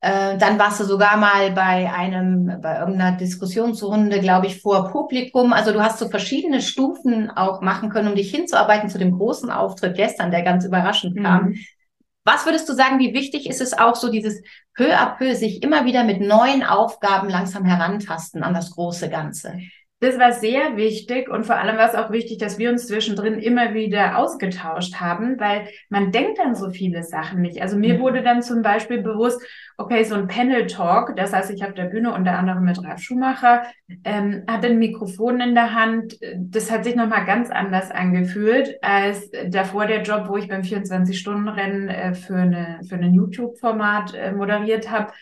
Äh, 0.04 0.36
dann 0.36 0.58
warst 0.58 0.80
du 0.80 0.84
sogar 0.84 1.16
mal 1.16 1.52
bei 1.52 1.92
einem, 1.92 2.60
bei 2.60 2.80
irgendeiner 2.80 3.16
Diskussionsrunde, 3.16 4.18
glaube 4.18 4.46
ich, 4.46 4.60
vor 4.60 4.90
Publikum. 4.90 5.52
Also 5.52 5.72
du 5.72 5.80
hast 5.80 6.00
so 6.00 6.08
verschiedene 6.08 6.60
Stufen 6.60 7.30
auch 7.30 7.60
machen 7.60 7.88
können, 7.88 8.08
um 8.08 8.16
dich 8.16 8.32
hinzuarbeiten 8.32 8.88
zu 8.88 8.98
dem 8.98 9.16
großen 9.16 9.48
Auftritt 9.48 9.96
gestern, 9.96 10.32
der 10.32 10.42
ganz 10.42 10.64
überraschend 10.64 11.14
mhm. 11.14 11.22
kam. 11.22 11.54
Was 12.24 12.46
würdest 12.46 12.68
du 12.68 12.72
sagen, 12.72 12.98
wie 12.98 13.14
wichtig 13.14 13.48
ist 13.48 13.60
es 13.60 13.78
auch 13.78 13.94
so 13.94 14.10
dieses 14.10 14.42
peu 14.74 14.92
à 14.92 15.16
peu 15.16 15.36
sich 15.36 15.62
immer 15.62 15.84
wieder 15.84 16.02
mit 16.02 16.20
neuen 16.20 16.64
Aufgaben 16.64 17.28
langsam 17.28 17.64
herantasten 17.64 18.42
an 18.42 18.54
das 18.54 18.72
große 18.72 19.08
Ganze? 19.08 19.54
Das 20.02 20.18
war 20.18 20.32
sehr 20.32 20.76
wichtig 20.76 21.28
und 21.28 21.46
vor 21.46 21.54
allem 21.54 21.76
war 21.76 21.88
es 21.88 21.94
auch 21.94 22.10
wichtig, 22.10 22.38
dass 22.38 22.58
wir 22.58 22.70
uns 22.70 22.88
zwischendrin 22.88 23.38
immer 23.38 23.72
wieder 23.72 24.18
ausgetauscht 24.18 24.96
haben, 24.96 25.38
weil 25.38 25.68
man 25.90 26.10
denkt 26.10 26.40
dann 26.40 26.56
so 26.56 26.70
viele 26.70 27.04
Sachen 27.04 27.40
nicht. 27.40 27.62
Also 27.62 27.76
mir 27.76 27.94
mhm. 27.94 28.00
wurde 28.00 28.22
dann 28.24 28.42
zum 28.42 28.62
Beispiel 28.62 29.00
bewusst, 29.00 29.40
okay, 29.76 30.02
so 30.02 30.16
ein 30.16 30.26
Panel 30.26 30.66
Talk, 30.66 31.14
das 31.14 31.32
heißt, 31.32 31.52
ich 31.52 31.64
auf 31.64 31.74
der 31.74 31.84
Bühne 31.84 32.12
unter 32.12 32.36
anderem 32.36 32.64
mit 32.64 32.82
Ralf 32.82 33.00
Schumacher, 33.00 33.62
ähm, 34.02 34.42
hatte 34.48 34.66
ein 34.66 34.80
Mikrofon 34.80 35.40
in 35.40 35.54
der 35.54 35.72
Hand. 35.72 36.18
Das 36.36 36.72
hat 36.72 36.82
sich 36.82 36.96
nochmal 36.96 37.24
ganz 37.24 37.50
anders 37.50 37.92
angefühlt 37.92 38.82
als 38.82 39.30
davor 39.50 39.86
der 39.86 40.02
Job, 40.02 40.24
wo 40.26 40.36
ich 40.36 40.48
beim 40.48 40.62
24-Stunden-Rennen 40.62 41.88
äh, 41.88 42.14
für, 42.14 42.34
eine, 42.34 42.80
für 42.88 42.96
ein 42.96 43.14
YouTube-Format 43.14 44.14
äh, 44.14 44.32
moderiert 44.32 44.90
habe. 44.90 45.12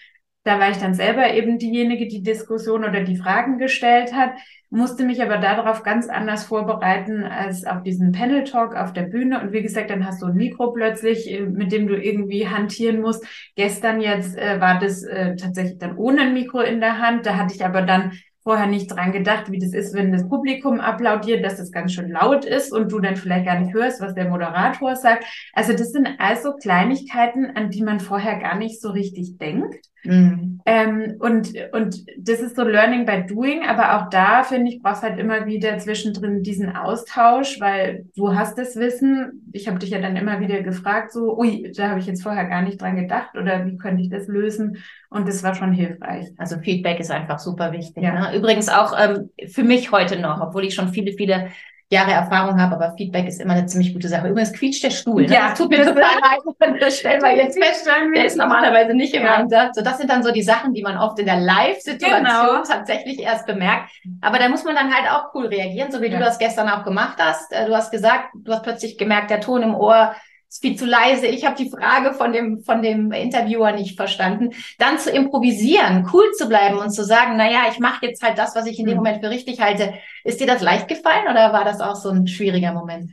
Da 0.45 0.59
war 0.59 0.71
ich 0.71 0.79
dann 0.79 0.95
selber 0.95 1.33
eben 1.33 1.59
diejenige, 1.59 2.09
die 2.09 2.23
Diskussion 2.23 2.85
oder 2.85 3.03
die 3.03 3.17
Fragen 3.17 3.59
gestellt 3.59 4.15
hat 4.15 4.33
musste 4.71 5.05
mich 5.05 5.21
aber 5.21 5.39
darauf 5.39 5.83
ganz 5.83 6.09
anders 6.09 6.45
vorbereiten 6.45 7.25
als 7.25 7.67
auf 7.67 7.83
diesen 7.83 8.13
Panel 8.13 8.45
Talk 8.45 8.77
auf 8.77 8.93
der 8.93 9.03
Bühne. 9.03 9.41
Und 9.41 9.53
wie 9.53 9.63
gesagt, 9.63 9.91
dann 9.91 10.07
hast 10.07 10.23
du 10.23 10.27
ein 10.27 10.37
Mikro 10.37 10.73
plötzlich, 10.73 11.31
äh, 11.31 11.41
mit 11.41 11.73
dem 11.73 11.89
du 11.89 12.01
irgendwie 12.01 12.49
hantieren 12.49 13.01
musst. 13.01 13.25
Gestern 13.57 14.01
jetzt 14.01 14.39
äh, 14.39 14.61
war 14.61 14.79
das 14.79 15.03
äh, 15.03 15.35
tatsächlich 15.35 15.79
dann 15.79 15.97
ohne 15.97 16.23
ein 16.23 16.35
Mikro 16.35 16.61
in 16.61 16.81
der 16.81 16.99
Hand. 16.99 17.27
Da 17.27 17.37
hatte 17.37 17.55
ich 17.55 17.65
aber 17.65 17.83
dann 17.83 18.13
vorher 18.43 18.67
nicht 18.67 18.87
dran 18.87 19.13
gedacht, 19.13 19.51
wie 19.51 19.59
das 19.59 19.75
ist, 19.75 19.93
wenn 19.93 20.13
das 20.13 20.29
Publikum 20.29 20.81
applaudiert, 20.81 21.45
dass 21.45 21.57
das 21.57 21.73
ganz 21.73 21.93
schön 21.93 22.11
laut 22.11 22.45
ist 22.45 22.73
und 22.73 22.91
du 22.91 23.01
dann 23.01 23.17
vielleicht 23.17 23.47
gar 23.47 23.59
nicht 23.59 23.75
hörst, 23.75 24.01
was 24.01 24.15
der 24.15 24.31
Moderator 24.31 24.97
sagt. 24.97 25.25
Also 25.53 25.73
das 25.73 25.91
sind 25.91 26.09
also 26.19 26.55
Kleinigkeiten, 26.55 27.51
an 27.55 27.71
die 27.71 27.83
man 27.83 28.01
vorher 28.01 28.39
gar 28.39 28.57
nicht 28.57 28.81
so 28.81 28.91
richtig 28.91 29.37
denkt. 29.37 29.90
Mhm. 30.05 30.61
Ähm, 30.67 31.17
und, 31.19 31.53
und 31.73 32.05
das 32.19 32.41
ist 32.41 32.57
so 32.57 32.63
Learning 32.63 33.07
by 33.07 33.25
Doing, 33.27 33.65
aber 33.67 33.97
auch 33.97 34.11
da 34.11 34.43
finde 34.43 34.71
ich, 34.71 34.83
brauchst 34.83 35.03
halt 35.03 35.19
immer 35.19 35.47
wieder 35.47 35.79
zwischendrin 35.79 36.43
diesen 36.43 36.75
Austausch, 36.75 37.61
weil 37.61 38.07
du 38.17 38.35
hast 38.35 38.59
das 38.59 38.77
Wissen. 38.77 39.51
Ich 39.53 39.69
habe 39.69 39.79
dich 39.79 39.91
ja 39.91 40.01
dann 40.01 40.17
immer 40.17 40.41
wieder 40.41 40.63
gefragt, 40.63 41.13
so, 41.13 41.37
ui, 41.39 41.73
da 41.77 41.91
habe 41.91 42.01
ich 42.01 42.07
jetzt 42.07 42.23
vorher 42.23 42.45
gar 42.45 42.63
nicht 42.63 42.81
dran 42.81 42.97
gedacht 42.97 43.37
oder 43.37 43.67
wie 43.67 43.77
könnte 43.77 44.03
ich 44.03 44.11
das 44.11 44.27
lösen? 44.29 44.79
Und 45.09 45.27
das 45.27 45.43
war 45.43 45.55
schon 45.55 45.73
hilfreich. 45.73 46.29
Also 46.37 46.59
Feedback 46.59 47.01
ist 47.01 47.11
einfach 47.11 47.39
super 47.39 47.73
wichtig. 47.73 48.03
Ja. 48.03 48.31
Ne? 48.31 48.37
Übrigens 48.37 48.69
auch 48.69 48.95
ähm, 48.99 49.31
für 49.49 49.65
mich 49.65 49.91
heute 49.93 50.19
noch, 50.19 50.41
obwohl 50.41 50.65
ich 50.65 50.75
schon 50.75 50.91
viele, 50.91 51.13
viele 51.13 51.49
Jahre 51.93 52.13
Erfahrung 52.13 52.61
habe, 52.61 52.77
aber 52.77 52.95
Feedback 52.97 53.27
ist 53.27 53.41
immer 53.41 53.55
eine 53.55 53.67
ziemlich 53.67 53.93
gute 53.93 54.09
Sache. 54.09 54.29
Übrigens 54.29 54.53
quietscht 54.53 54.85
der 54.85 54.91
Stuhl. 54.91 55.27
Ne? 55.27 55.35
Ja, 55.35 55.53
tut 55.53 55.71
mir 55.71 55.79
total 55.79 55.95
leid. 55.95 56.41
Das 56.81 56.99
stellen 56.99 57.21
wir 57.21 57.37
jetzt 57.37 57.59
fest. 57.63 57.89
Der 58.15 58.25
ist 58.25 58.37
normalerweise 58.37 58.95
nicht 58.95 59.13
im 59.13 59.25
ja. 59.25 59.35
Einsatz. 59.35 59.77
So, 59.77 59.83
das 59.83 59.99
sind 59.99 60.09
dann 60.09 60.23
so 60.23 60.31
die 60.31 60.43
Sachen, 60.43 60.73
die 60.73 60.83
man 60.83 60.97
oft 60.97 61.19
in 61.19 61.27
der 61.27 61.41
Live-Situation 61.41 62.25
genau. 62.25 62.63
tatsächlich 62.63 63.21
erst 63.21 63.47
bemerkt. 63.47 63.91
Aber 64.21 64.39
da 64.39 64.49
muss 64.49 64.63
man 64.63 64.77
dann 64.77 64.95
halt 64.95 65.11
auch 65.11 65.35
cool 65.35 65.47
reagieren, 65.47 65.91
so 65.91 66.01
wie 66.01 66.07
ja. 66.07 66.19
du 66.19 66.25
das 66.25 66.39
gestern 66.39 66.69
auch 66.69 66.85
gemacht 66.85 67.17
hast. 67.19 67.53
Äh, 67.53 67.67
du 67.67 67.75
hast 67.75 67.91
gesagt, 67.91 68.29
du 68.35 68.53
hast 68.53 68.63
plötzlich 68.63 68.97
gemerkt, 68.97 69.31
der 69.31 69.41
Ton 69.41 69.63
im 69.63 69.75
Ohr 69.75 70.15
ist 70.51 70.63
viel 70.63 70.77
zu 70.77 70.85
leise, 70.85 71.27
ich 71.27 71.47
habe 71.47 71.57
die 71.57 71.71
Frage 71.71 72.13
von 72.13 72.33
dem, 72.33 72.59
von 72.65 72.83
dem 72.83 73.13
Interviewer 73.13 73.71
nicht 73.71 73.97
verstanden. 73.97 74.51
Dann 74.79 74.99
zu 74.99 75.11
improvisieren, 75.11 76.09
cool 76.13 76.33
zu 76.33 76.49
bleiben 76.49 76.79
und 76.79 76.91
zu 76.91 77.05
sagen, 77.05 77.35
na 77.37 77.49
ja, 77.49 77.63
ich 77.71 77.79
mache 77.79 78.07
jetzt 78.07 78.23
halt 78.23 78.37
das, 78.37 78.57
was 78.57 78.67
ich 78.67 78.81
in 78.81 78.87
dem 78.87 78.97
hm. 78.97 79.05
Moment 79.05 79.25
für 79.25 79.31
richtig 79.31 79.61
halte. 79.61 79.95
Ist 80.25 80.41
dir 80.41 80.49
das 80.49 80.61
leicht 80.61 80.89
gefallen 80.89 81.29
oder 81.31 81.53
war 81.53 81.65
das 81.65 81.81
auch 81.81 81.95
so 81.95 82.11
ein 82.11 82.27
schwieriger 82.27 82.73
Moment? 82.73 83.13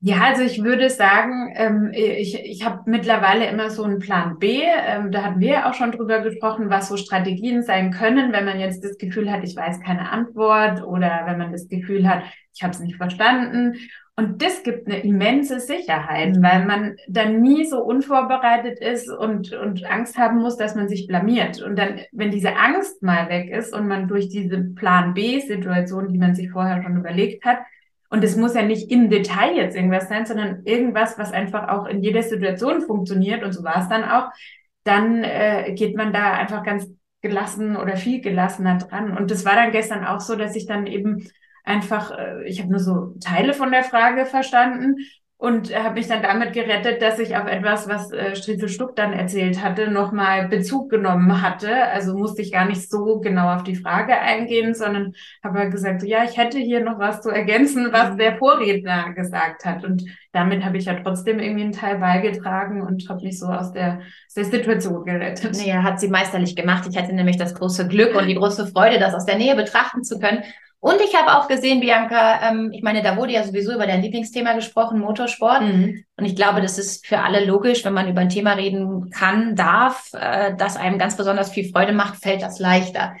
Ja, 0.00 0.20
also 0.22 0.42
ich 0.42 0.62
würde 0.62 0.90
sagen, 0.90 1.54
ähm, 1.56 1.90
ich, 1.94 2.34
ich 2.34 2.64
habe 2.64 2.82
mittlerweile 2.84 3.46
immer 3.46 3.70
so 3.70 3.84
einen 3.84 3.98
Plan 3.98 4.38
B. 4.38 4.62
Ähm, 4.62 5.10
da 5.12 5.22
hatten 5.22 5.40
wir 5.40 5.66
auch 5.66 5.72
schon 5.74 5.92
drüber 5.92 6.20
gesprochen, 6.20 6.68
was 6.68 6.88
so 6.88 6.98
Strategien 6.98 7.62
sein 7.62 7.90
können, 7.90 8.32
wenn 8.32 8.44
man 8.44 8.60
jetzt 8.60 8.84
das 8.84 8.98
Gefühl 8.98 9.30
hat, 9.30 9.44
ich 9.44 9.56
weiß 9.56 9.80
keine 9.80 10.10
Antwort 10.10 10.82
oder 10.82 11.22
wenn 11.24 11.38
man 11.38 11.52
das 11.52 11.68
Gefühl 11.68 12.06
hat, 12.06 12.22
ich 12.54 12.62
habe 12.62 12.72
es 12.72 12.80
nicht 12.80 12.96
verstanden. 12.96 13.76
Und 14.16 14.42
das 14.42 14.62
gibt 14.62 14.86
eine 14.86 15.00
immense 15.00 15.58
Sicherheit, 15.58 16.36
mhm. 16.36 16.42
weil 16.42 16.64
man 16.64 16.96
dann 17.08 17.42
nie 17.42 17.64
so 17.64 17.82
unvorbereitet 17.82 18.78
ist 18.78 19.10
und, 19.10 19.52
und 19.52 19.84
Angst 19.84 20.16
haben 20.16 20.38
muss, 20.38 20.56
dass 20.56 20.76
man 20.76 20.88
sich 20.88 21.08
blamiert. 21.08 21.60
Und 21.60 21.76
dann, 21.76 22.00
wenn 22.12 22.30
diese 22.30 22.56
Angst 22.56 23.02
mal 23.02 23.28
weg 23.28 23.50
ist 23.50 23.74
und 23.74 23.88
man 23.88 24.06
durch 24.06 24.28
diese 24.28 24.58
Plan 24.58 25.14
B-Situation, 25.14 26.08
die 26.08 26.18
man 26.18 26.34
sich 26.36 26.50
vorher 26.50 26.82
schon 26.82 26.96
überlegt 26.96 27.44
hat, 27.44 27.58
und 28.10 28.22
es 28.22 28.36
muss 28.36 28.54
ja 28.54 28.62
nicht 28.62 28.92
im 28.92 29.10
Detail 29.10 29.56
jetzt 29.56 29.74
irgendwas 29.74 30.08
sein, 30.08 30.24
sondern 30.24 30.62
irgendwas, 30.64 31.18
was 31.18 31.32
einfach 31.32 31.66
auch 31.68 31.86
in 31.86 32.00
jeder 32.00 32.22
Situation 32.22 32.82
funktioniert, 32.82 33.42
und 33.42 33.52
so 33.52 33.64
war 33.64 33.78
es 33.78 33.88
dann 33.88 34.04
auch, 34.04 34.28
dann 34.84 35.24
äh, 35.24 35.72
geht 35.74 35.96
man 35.96 36.12
da 36.12 36.34
einfach 36.34 36.62
ganz 36.62 36.88
gelassen 37.22 37.74
oder 37.74 37.96
viel 37.96 38.20
gelassener 38.20 38.78
dran. 38.78 39.16
Und 39.16 39.32
das 39.32 39.44
war 39.44 39.56
dann 39.56 39.72
gestern 39.72 40.04
auch 40.04 40.20
so, 40.20 40.36
dass 40.36 40.54
ich 40.54 40.66
dann 40.66 40.86
eben 40.86 41.26
einfach, 41.64 42.16
äh, 42.16 42.44
ich 42.44 42.60
habe 42.60 42.70
nur 42.70 42.80
so 42.80 43.14
Teile 43.20 43.54
von 43.54 43.72
der 43.72 43.82
Frage 43.82 44.26
verstanden 44.26 44.96
und 45.36 45.76
habe 45.76 45.96
mich 45.96 46.06
dann 46.06 46.22
damit 46.22 46.54
gerettet, 46.54 47.02
dass 47.02 47.18
ich 47.18 47.36
auf 47.36 47.46
etwas, 47.46 47.86
was 47.86 48.10
äh, 48.12 48.34
Striezel 48.34 48.68
Stuck 48.68 48.96
dann 48.96 49.12
erzählt 49.12 49.62
hatte, 49.62 49.90
nochmal 49.90 50.48
Bezug 50.48 50.90
genommen 50.90 51.42
hatte. 51.42 51.84
Also 51.88 52.16
musste 52.16 52.40
ich 52.40 52.52
gar 52.52 52.64
nicht 52.66 52.88
so 52.88 53.20
genau 53.20 53.52
auf 53.52 53.62
die 53.62 53.74
Frage 53.74 54.16
eingehen, 54.16 54.74
sondern 54.74 55.12
habe 55.42 55.58
halt 55.58 55.72
gesagt, 55.72 56.02
ja, 56.04 56.24
ich 56.24 56.38
hätte 56.38 56.58
hier 56.58 56.82
noch 56.82 56.98
was 56.98 57.20
zu 57.20 57.28
ergänzen, 57.28 57.92
was 57.92 58.12
mhm. 58.12 58.18
der 58.18 58.38
Vorredner 58.38 59.12
gesagt 59.12 59.66
hat. 59.66 59.84
Und 59.84 60.04
damit 60.32 60.64
habe 60.64 60.78
ich 60.78 60.86
ja 60.86 60.94
trotzdem 60.94 61.40
irgendwie 61.40 61.64
einen 61.64 61.72
Teil 61.72 61.98
beigetragen 61.98 62.80
und 62.80 63.06
habe 63.10 63.24
mich 63.24 63.38
so 63.38 63.46
aus 63.46 63.72
der, 63.72 64.00
aus 64.26 64.34
der 64.34 64.44
Situation 64.44 65.04
gerettet. 65.04 65.58
Naja, 65.58 65.82
hat 65.82 66.00
sie 66.00 66.08
meisterlich 66.08 66.56
gemacht. 66.56 66.88
Ich 66.88 66.96
hatte 66.96 67.12
nämlich 67.12 67.36
das 67.36 67.54
große 67.54 67.88
Glück 67.88 68.14
und 68.14 68.28
die 68.28 68.36
große 68.36 68.68
Freude, 68.68 68.98
das 68.98 69.14
aus 69.14 69.26
der 69.26 69.36
Nähe 69.36 69.56
betrachten 69.56 70.04
zu 70.04 70.18
können. 70.18 70.42
Und 70.84 71.00
ich 71.00 71.14
habe 71.14 71.38
auch 71.38 71.48
gesehen, 71.48 71.80
Bianca, 71.80 72.50
ähm, 72.50 72.70
ich 72.70 72.82
meine, 72.82 73.02
da 73.02 73.16
wurde 73.16 73.32
ja 73.32 73.42
sowieso 73.42 73.72
über 73.72 73.86
dein 73.86 74.02
Lieblingsthema 74.02 74.52
gesprochen, 74.52 74.98
Motorsport. 74.98 75.62
Mhm. 75.62 76.04
Und 76.18 76.24
ich 76.26 76.36
glaube, 76.36 76.60
das 76.60 76.76
ist 76.76 77.06
für 77.06 77.20
alle 77.20 77.42
logisch, 77.46 77.86
wenn 77.86 77.94
man 77.94 78.06
über 78.06 78.20
ein 78.20 78.28
Thema 78.28 78.52
reden 78.52 79.08
kann, 79.08 79.56
darf, 79.56 80.10
äh, 80.12 80.54
das 80.58 80.76
einem 80.76 80.98
ganz 80.98 81.16
besonders 81.16 81.48
viel 81.48 81.70
Freude 81.72 81.94
macht, 81.94 82.22
fällt 82.22 82.42
das 82.42 82.58
leichter. 82.58 83.14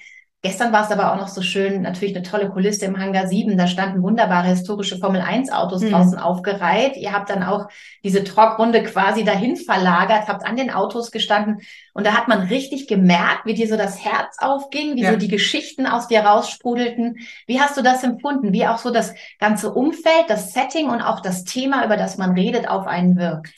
Gestern 0.44 0.74
war 0.74 0.84
es 0.84 0.90
aber 0.90 1.10
auch 1.10 1.16
noch 1.16 1.28
so 1.28 1.40
schön, 1.40 1.80
natürlich 1.80 2.14
eine 2.14 2.22
tolle 2.22 2.50
Kulisse 2.50 2.84
im 2.84 3.00
Hangar 3.00 3.26
7. 3.26 3.56
Da 3.56 3.66
standen 3.66 4.02
wunderbare 4.02 4.48
historische 4.48 4.98
Formel 4.98 5.22
1 5.22 5.50
Autos 5.50 5.80
mhm. 5.80 5.92
draußen 5.92 6.18
aufgereiht. 6.18 6.98
Ihr 6.98 7.14
habt 7.14 7.30
dann 7.30 7.42
auch 7.42 7.68
diese 8.02 8.24
Talkrunde 8.24 8.82
quasi 8.82 9.24
dahin 9.24 9.56
verlagert, 9.56 10.28
habt 10.28 10.44
an 10.44 10.56
den 10.56 10.70
Autos 10.70 11.10
gestanden. 11.10 11.62
Und 11.94 12.06
da 12.06 12.12
hat 12.12 12.28
man 12.28 12.42
richtig 12.48 12.88
gemerkt, 12.88 13.46
wie 13.46 13.54
dir 13.54 13.66
so 13.66 13.78
das 13.78 14.04
Herz 14.04 14.36
aufging, 14.38 14.96
wie 14.96 15.04
ja. 15.04 15.12
so 15.12 15.16
die 15.16 15.28
Geschichten 15.28 15.86
aus 15.86 16.08
dir 16.08 16.20
raussprudelten. 16.20 17.20
Wie 17.46 17.58
hast 17.58 17.78
du 17.78 17.82
das 17.82 18.04
empfunden? 18.04 18.52
Wie 18.52 18.66
auch 18.66 18.76
so 18.76 18.90
das 18.90 19.14
ganze 19.38 19.72
Umfeld, 19.72 20.26
das 20.28 20.52
Setting 20.52 20.90
und 20.90 21.00
auch 21.00 21.20
das 21.20 21.44
Thema, 21.44 21.86
über 21.86 21.96
das 21.96 22.18
man 22.18 22.32
redet, 22.32 22.68
auf 22.68 22.86
einen 22.86 23.16
wirkt? 23.16 23.48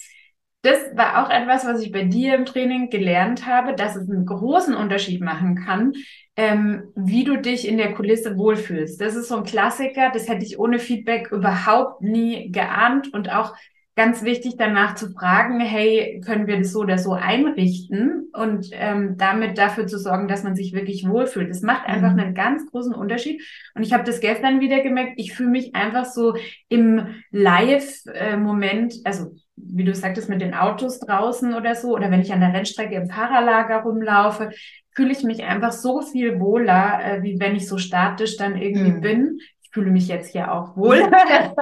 Das 0.67 0.97
war 0.97 1.25
auch 1.25 1.31
etwas, 1.31 1.65
was 1.65 1.81
ich 1.81 1.93
bei 1.93 2.03
dir 2.03 2.35
im 2.35 2.45
Training 2.45 2.91
gelernt 2.91 3.47
habe, 3.47 3.75
dass 3.75 3.95
es 3.95 4.11
einen 4.11 4.27
großen 4.27 4.75
Unterschied 4.75 5.21
machen 5.21 5.55
kann, 5.65 5.93
ähm, 6.37 6.93
wie 6.97 7.25
du 7.25 7.37
dich 7.37 7.69
in 7.69 7.77
der 7.77 7.95
Kulisse 7.95 8.37
wohlfühlst. 8.37 9.01
Das 9.01 9.15
ist 9.15 9.29
so 9.29 9.37
ein 9.37 9.45
Klassiker, 9.45 10.11
das 10.13 10.29
hätte 10.29 10.45
ich 10.45 10.59
ohne 10.59 10.79
Feedback 10.79 11.31
überhaupt 11.31 12.03
nie 12.03 12.51
geahnt 12.51 13.15
und 13.15 13.33
auch 13.33 13.55
ganz 13.95 14.25
wichtig 14.25 14.57
danach 14.59 14.95
zu 14.95 15.11
fragen, 15.11 15.59
hey, 15.59 16.21
können 16.25 16.47
wir 16.47 16.59
das 16.59 16.73
so 16.73 16.81
oder 16.81 16.99
so 16.99 17.13
einrichten 17.13 18.29
und 18.35 18.69
ähm, 18.73 19.17
damit 19.17 19.57
dafür 19.57 19.87
zu 19.87 19.99
sorgen, 19.99 20.29
dass 20.29 20.43
man 20.43 20.55
sich 20.55 20.75
wirklich 20.75 21.09
wohlfühlt. 21.09 21.49
Das 21.49 21.63
macht 21.63 21.87
einfach 21.87 22.13
mhm. 22.13 22.19
einen 22.19 22.35
ganz 22.35 22.71
großen 22.71 22.93
Unterschied. 22.93 23.43
Und 23.75 23.85
ich 23.85 23.95
habe 23.95 24.05
das 24.05 24.21
gestern 24.21 24.61
wieder 24.61 24.83
gemerkt, 24.83 25.15
ich 25.17 25.33
fühle 25.33 25.49
mich 25.49 25.75
einfach 25.75 26.05
so 26.05 26.35
im 26.69 27.07
Live-Moment, 27.31 28.97
also 29.05 29.33
wie 29.57 29.85
du 29.85 29.95
sagtest, 29.95 30.29
mit 30.29 30.41
den 30.41 30.55
Autos 30.55 31.01
draußen 31.01 31.55
oder 31.55 31.75
so, 31.75 31.95
oder 31.95 32.11
wenn 32.11 32.21
ich 32.21 32.33
an 32.33 32.41
der 32.41 32.53
Rennstrecke 32.53 32.95
im 32.95 33.09
Fahrerlager 33.09 33.83
rumlaufe, 33.83 34.51
fühle 34.95 35.13
ich 35.13 35.23
mich 35.25 35.45
einfach 35.45 35.73
so 35.73 36.03
viel 36.03 36.41
wohler, 36.41 37.01
äh, 37.03 37.23
wie 37.23 37.39
wenn 37.41 37.57
ich 37.57 37.69
so 37.69 37.79
statisch 37.79 38.37
dann 38.37 38.57
irgendwie 38.57 38.93
mhm. 38.93 39.01
bin 39.01 39.39
fühle 39.77 39.91
mich 39.91 40.09
jetzt 40.09 40.33
hier 40.33 40.51
auch 40.53 40.75
wohl, 40.77 41.03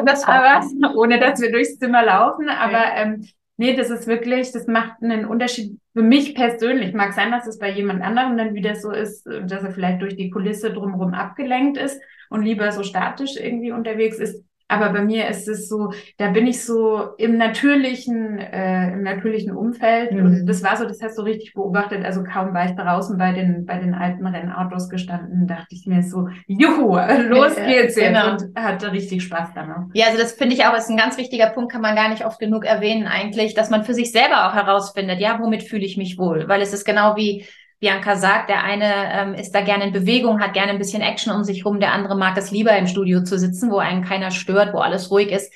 das 0.06 0.24
aber, 0.28 0.64
ohne 0.94 1.18
dass 1.18 1.40
wir 1.40 1.50
durchs 1.50 1.78
Zimmer 1.78 2.04
laufen. 2.04 2.48
Aber 2.48 2.84
ähm, 2.94 3.26
nee, 3.56 3.74
das 3.74 3.90
ist 3.90 4.06
wirklich, 4.06 4.52
das 4.52 4.68
macht 4.68 5.02
einen 5.02 5.26
Unterschied 5.26 5.80
für 5.92 6.02
mich 6.02 6.36
persönlich. 6.36 6.94
Mag 6.94 7.12
sein, 7.12 7.32
dass 7.32 7.48
es 7.48 7.58
bei 7.58 7.70
jemand 7.70 8.02
anderem 8.02 8.38
dann 8.38 8.54
wieder 8.54 8.76
so 8.76 8.92
ist, 8.92 9.26
dass 9.26 9.64
er 9.64 9.72
vielleicht 9.72 10.00
durch 10.00 10.14
die 10.14 10.30
Kulisse 10.30 10.72
drumherum 10.72 11.12
abgelenkt 11.12 11.76
ist 11.76 12.00
und 12.30 12.42
lieber 12.42 12.70
so 12.70 12.84
statisch 12.84 13.36
irgendwie 13.36 13.72
unterwegs 13.72 14.18
ist. 14.18 14.44
Aber 14.66 14.90
bei 14.90 15.02
mir 15.02 15.28
ist 15.28 15.46
es 15.46 15.68
so, 15.68 15.92
da 16.16 16.30
bin 16.30 16.46
ich 16.46 16.64
so 16.64 17.10
im 17.18 17.36
natürlichen, 17.36 18.38
äh, 18.38 18.92
im 18.92 19.02
natürlichen 19.02 19.54
Umfeld. 19.54 20.12
Mhm. 20.12 20.26
Und 20.26 20.46
das 20.46 20.62
war 20.62 20.76
so, 20.76 20.86
das 20.86 21.02
hast 21.02 21.18
du 21.18 21.22
richtig 21.22 21.52
beobachtet. 21.52 22.04
Also 22.04 22.24
kaum 22.24 22.54
war 22.54 22.64
ich 22.64 22.74
draußen 22.74 23.18
bei 23.18 23.32
den, 23.32 23.66
bei 23.66 23.78
den 23.78 23.94
alten 23.94 24.26
Rennautos 24.26 24.88
gestanden, 24.88 25.46
dachte 25.46 25.68
ich 25.74 25.86
mir 25.86 26.02
so, 26.02 26.28
juhu, 26.46 26.96
los 27.28 27.56
geht's 27.56 27.96
jetzt. 27.96 27.98
Genau. 27.98 28.32
Und 28.32 28.56
hatte 28.56 28.90
richtig 28.90 29.22
Spaß 29.22 29.52
dann 29.54 29.90
Ja, 29.92 30.06
also 30.06 30.18
das 30.18 30.32
finde 30.32 30.54
ich 30.54 30.64
auch, 30.64 30.76
ist 30.76 30.90
ein 30.90 30.96
ganz 30.96 31.18
wichtiger 31.18 31.50
Punkt, 31.50 31.70
kann 31.70 31.82
man 31.82 31.94
gar 31.94 32.08
nicht 32.08 32.24
oft 32.24 32.38
genug 32.38 32.64
erwähnen 32.64 33.06
eigentlich, 33.06 33.54
dass 33.54 33.68
man 33.68 33.84
für 33.84 33.94
sich 33.94 34.12
selber 34.12 34.48
auch 34.48 34.54
herausfindet, 34.54 35.20
ja, 35.20 35.38
womit 35.40 35.62
fühle 35.62 35.84
ich 35.84 35.98
mich 35.98 36.16
wohl? 36.16 36.48
Weil 36.48 36.62
es 36.62 36.72
ist 36.72 36.84
genau 36.84 37.16
wie, 37.16 37.44
Bianca 37.80 38.16
sagt, 38.16 38.48
der 38.48 38.62
eine 38.62 39.12
ähm, 39.12 39.34
ist 39.34 39.52
da 39.52 39.60
gerne 39.60 39.84
in 39.84 39.92
Bewegung, 39.92 40.40
hat 40.40 40.54
gerne 40.54 40.72
ein 40.72 40.78
bisschen 40.78 41.02
Action 41.02 41.34
um 41.34 41.44
sich 41.44 41.64
rum, 41.64 41.80
der 41.80 41.92
andere 41.92 42.16
mag 42.16 42.36
es 42.38 42.50
lieber 42.50 42.76
im 42.76 42.86
Studio 42.86 43.22
zu 43.22 43.38
sitzen, 43.38 43.70
wo 43.70 43.78
einen 43.78 44.04
keiner 44.04 44.30
stört, 44.30 44.72
wo 44.72 44.78
alles 44.78 45.10
ruhig 45.10 45.30
ist. 45.30 45.52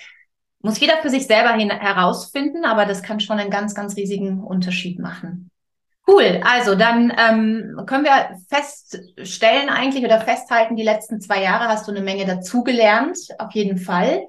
Muss 0.60 0.80
jeder 0.80 0.96
für 0.98 1.10
sich 1.10 1.26
selber 1.26 1.52
hin 1.52 1.70
herausfinden, 1.70 2.64
aber 2.64 2.84
das 2.84 3.02
kann 3.02 3.20
schon 3.20 3.38
einen 3.38 3.50
ganz, 3.50 3.74
ganz 3.74 3.96
riesigen 3.96 4.42
Unterschied 4.42 4.98
machen. 4.98 5.50
Cool, 6.06 6.40
also 6.42 6.74
dann 6.74 7.12
ähm, 7.18 7.82
können 7.86 8.04
wir 8.04 8.38
feststellen 8.48 9.68
eigentlich 9.68 10.04
oder 10.04 10.20
festhalten, 10.20 10.74
die 10.74 10.82
letzten 10.82 11.20
zwei 11.20 11.42
Jahre 11.42 11.68
hast 11.68 11.86
du 11.86 11.92
eine 11.92 12.00
Menge 12.00 12.24
dazugelernt, 12.24 13.18
auf 13.38 13.52
jeden 13.52 13.76
Fall. 13.76 14.26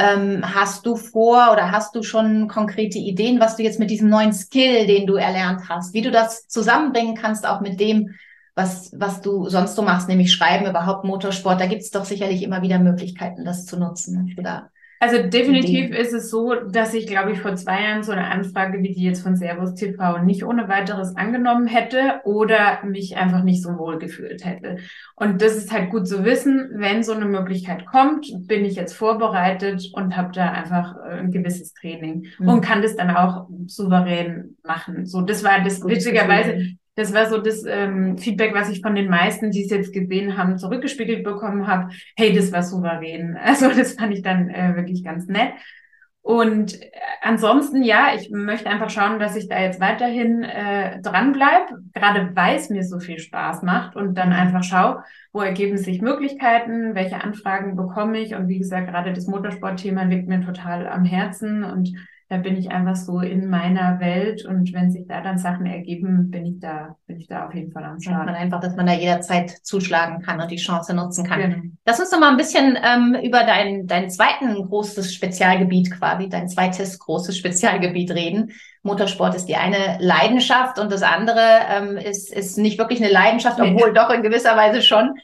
Ähm, 0.00 0.44
hast 0.54 0.86
du 0.86 0.94
vor 0.94 1.50
oder 1.52 1.72
hast 1.72 1.92
du 1.96 2.04
schon 2.04 2.46
konkrete 2.46 2.98
Ideen, 2.98 3.40
was 3.40 3.56
du 3.56 3.64
jetzt 3.64 3.80
mit 3.80 3.90
diesem 3.90 4.08
neuen 4.08 4.32
Skill, 4.32 4.86
den 4.86 5.08
du 5.08 5.16
erlernt 5.16 5.68
hast, 5.68 5.92
wie 5.92 6.02
du 6.02 6.12
das 6.12 6.46
zusammenbringen 6.46 7.16
kannst, 7.16 7.44
auch 7.44 7.60
mit 7.60 7.80
dem, 7.80 8.14
was, 8.54 8.92
was 8.96 9.22
du 9.22 9.48
sonst 9.48 9.74
so 9.74 9.82
machst, 9.82 10.08
nämlich 10.08 10.32
Schreiben, 10.32 10.66
überhaupt 10.66 11.04
Motorsport? 11.04 11.60
Da 11.60 11.66
gibt 11.66 11.82
es 11.82 11.90
doch 11.90 12.04
sicherlich 12.04 12.44
immer 12.44 12.62
wieder 12.62 12.78
Möglichkeiten, 12.78 13.44
das 13.44 13.66
zu 13.66 13.76
nutzen. 13.76 14.36
Oder 14.38 14.70
also 15.00 15.22
definitiv 15.22 15.90
ist 15.96 16.12
es 16.12 16.30
so, 16.30 16.54
dass 16.54 16.92
ich, 16.94 17.06
glaube 17.06 17.32
ich, 17.32 17.40
vor 17.40 17.54
zwei 17.54 17.82
Jahren 17.82 18.02
so 18.02 18.12
eine 18.12 18.30
Anfrage 18.30 18.82
wie 18.82 18.92
die 18.92 19.04
jetzt 19.04 19.22
von 19.22 19.36
Servus 19.36 19.74
TV 19.74 20.18
nicht 20.18 20.44
ohne 20.44 20.68
weiteres 20.68 21.16
angenommen 21.16 21.66
hätte 21.66 22.20
oder 22.24 22.84
mich 22.84 23.16
einfach 23.16 23.44
nicht 23.44 23.62
so 23.62 23.78
wohl 23.78 23.98
gefühlt 23.98 24.44
hätte. 24.44 24.78
Und 25.14 25.40
das 25.40 25.56
ist 25.56 25.72
halt 25.72 25.90
gut 25.90 26.08
zu 26.08 26.24
wissen, 26.24 26.70
wenn 26.74 27.02
so 27.02 27.12
eine 27.12 27.26
Möglichkeit 27.26 27.86
kommt, 27.86 28.26
bin 28.46 28.64
ich 28.64 28.74
jetzt 28.74 28.94
vorbereitet 28.94 29.90
und 29.92 30.16
habe 30.16 30.32
da 30.32 30.50
einfach 30.50 30.96
äh, 30.96 31.20
ein 31.20 31.30
gewisses 31.30 31.74
Training 31.74 32.26
mhm. 32.38 32.48
und 32.48 32.60
kann 32.60 32.82
das 32.82 32.96
dann 32.96 33.10
auch 33.10 33.48
souverän 33.66 34.56
machen. 34.64 35.06
So, 35.06 35.20
das 35.20 35.44
war 35.44 35.62
das 35.62 35.84
witzigerweise 35.84 36.76
das 36.98 37.14
war 37.14 37.26
so 37.30 37.38
das 37.38 37.64
ähm, 37.64 38.18
Feedback, 38.18 38.52
was 38.54 38.68
ich 38.68 38.82
von 38.82 38.96
den 38.96 39.08
meisten, 39.08 39.52
die 39.52 39.62
es 39.62 39.70
jetzt 39.70 39.92
gesehen 39.92 40.36
haben, 40.36 40.58
zurückgespiegelt 40.58 41.22
bekommen 41.22 41.68
habe. 41.68 41.92
Hey, 42.16 42.34
das 42.34 42.50
war 42.50 42.64
souverän. 42.64 43.38
Also 43.48 43.68
das 43.68 43.92
fand 43.92 44.12
ich 44.14 44.22
dann 44.22 44.50
äh, 44.50 44.74
wirklich 44.74 45.04
ganz 45.04 45.28
nett. 45.28 45.52
Und 46.22 46.82
äh, 46.82 46.88
ansonsten, 47.22 47.84
ja, 47.84 48.08
ich 48.16 48.30
möchte 48.30 48.68
einfach 48.68 48.90
schauen, 48.90 49.20
dass 49.20 49.36
ich 49.36 49.48
da 49.48 49.60
jetzt 49.60 49.80
weiterhin 49.80 50.42
äh, 50.42 51.00
dran 51.00 51.32
bleib, 51.32 51.68
gerade 51.94 52.34
weil 52.34 52.56
es 52.56 52.68
mir 52.68 52.82
so 52.82 52.98
viel 52.98 53.20
Spaß 53.20 53.62
macht 53.62 53.94
und 53.94 54.14
dann 54.18 54.32
einfach 54.32 54.64
schaue, 54.64 55.04
wo 55.32 55.40
ergeben 55.40 55.78
sich 55.78 56.02
Möglichkeiten, 56.02 56.96
welche 56.96 57.22
Anfragen 57.22 57.76
bekomme 57.76 58.18
ich. 58.18 58.34
Und 58.34 58.48
wie 58.48 58.58
gesagt, 58.58 58.88
gerade 58.88 59.12
das 59.12 59.28
Motorsportthema 59.28 60.02
liegt 60.02 60.26
mir 60.26 60.40
total 60.40 60.88
am 60.88 61.04
Herzen 61.04 61.62
und 61.62 61.94
da 62.30 62.36
bin 62.36 62.58
ich 62.58 62.70
einfach 62.70 62.94
so 62.94 63.20
in 63.20 63.48
meiner 63.48 64.00
Welt 64.00 64.44
und 64.44 64.74
wenn 64.74 64.90
sich 64.90 65.06
da 65.06 65.22
dann 65.22 65.38
Sachen 65.38 65.64
ergeben, 65.64 66.30
bin 66.30 66.44
ich 66.44 66.60
da, 66.60 66.96
bin 67.06 67.18
ich 67.18 67.26
da 67.26 67.46
auf 67.46 67.54
jeden 67.54 67.72
Fall 67.72 67.84
am 67.84 67.98
Start. 67.98 68.26
Man 68.26 68.34
einfach, 68.34 68.60
dass 68.60 68.76
man 68.76 68.84
da 68.84 68.92
jederzeit 68.92 69.50
zuschlagen 69.50 70.20
kann 70.20 70.38
und 70.38 70.50
die 70.50 70.56
Chance 70.56 70.92
nutzen 70.92 71.24
kann. 71.24 71.40
Genau. 71.40 71.56
Lass 71.86 72.00
uns 72.00 72.10
doch 72.10 72.20
mal 72.20 72.30
ein 72.30 72.36
bisschen 72.36 72.76
ähm, 72.84 73.16
über 73.22 73.44
dein, 73.44 73.86
dein 73.86 74.10
zweiten 74.10 74.54
großes 74.54 75.14
Spezialgebiet 75.14 75.90
quasi, 75.90 76.28
dein 76.28 76.48
zweites 76.48 76.98
großes 76.98 77.38
Spezialgebiet 77.38 78.10
reden. 78.10 78.52
Motorsport 78.82 79.34
ist 79.34 79.46
die 79.46 79.56
eine 79.56 79.96
Leidenschaft 79.98 80.78
und 80.78 80.92
das 80.92 81.02
andere 81.02 81.40
ähm, 81.70 81.96
ist, 81.96 82.30
ist 82.30 82.58
nicht 82.58 82.78
wirklich 82.78 83.02
eine 83.02 83.10
Leidenschaft, 83.10 83.58
obwohl 83.58 83.94
doch 83.94 84.10
in 84.10 84.22
gewisser 84.22 84.54
Weise 84.54 84.82
schon. 84.82 85.14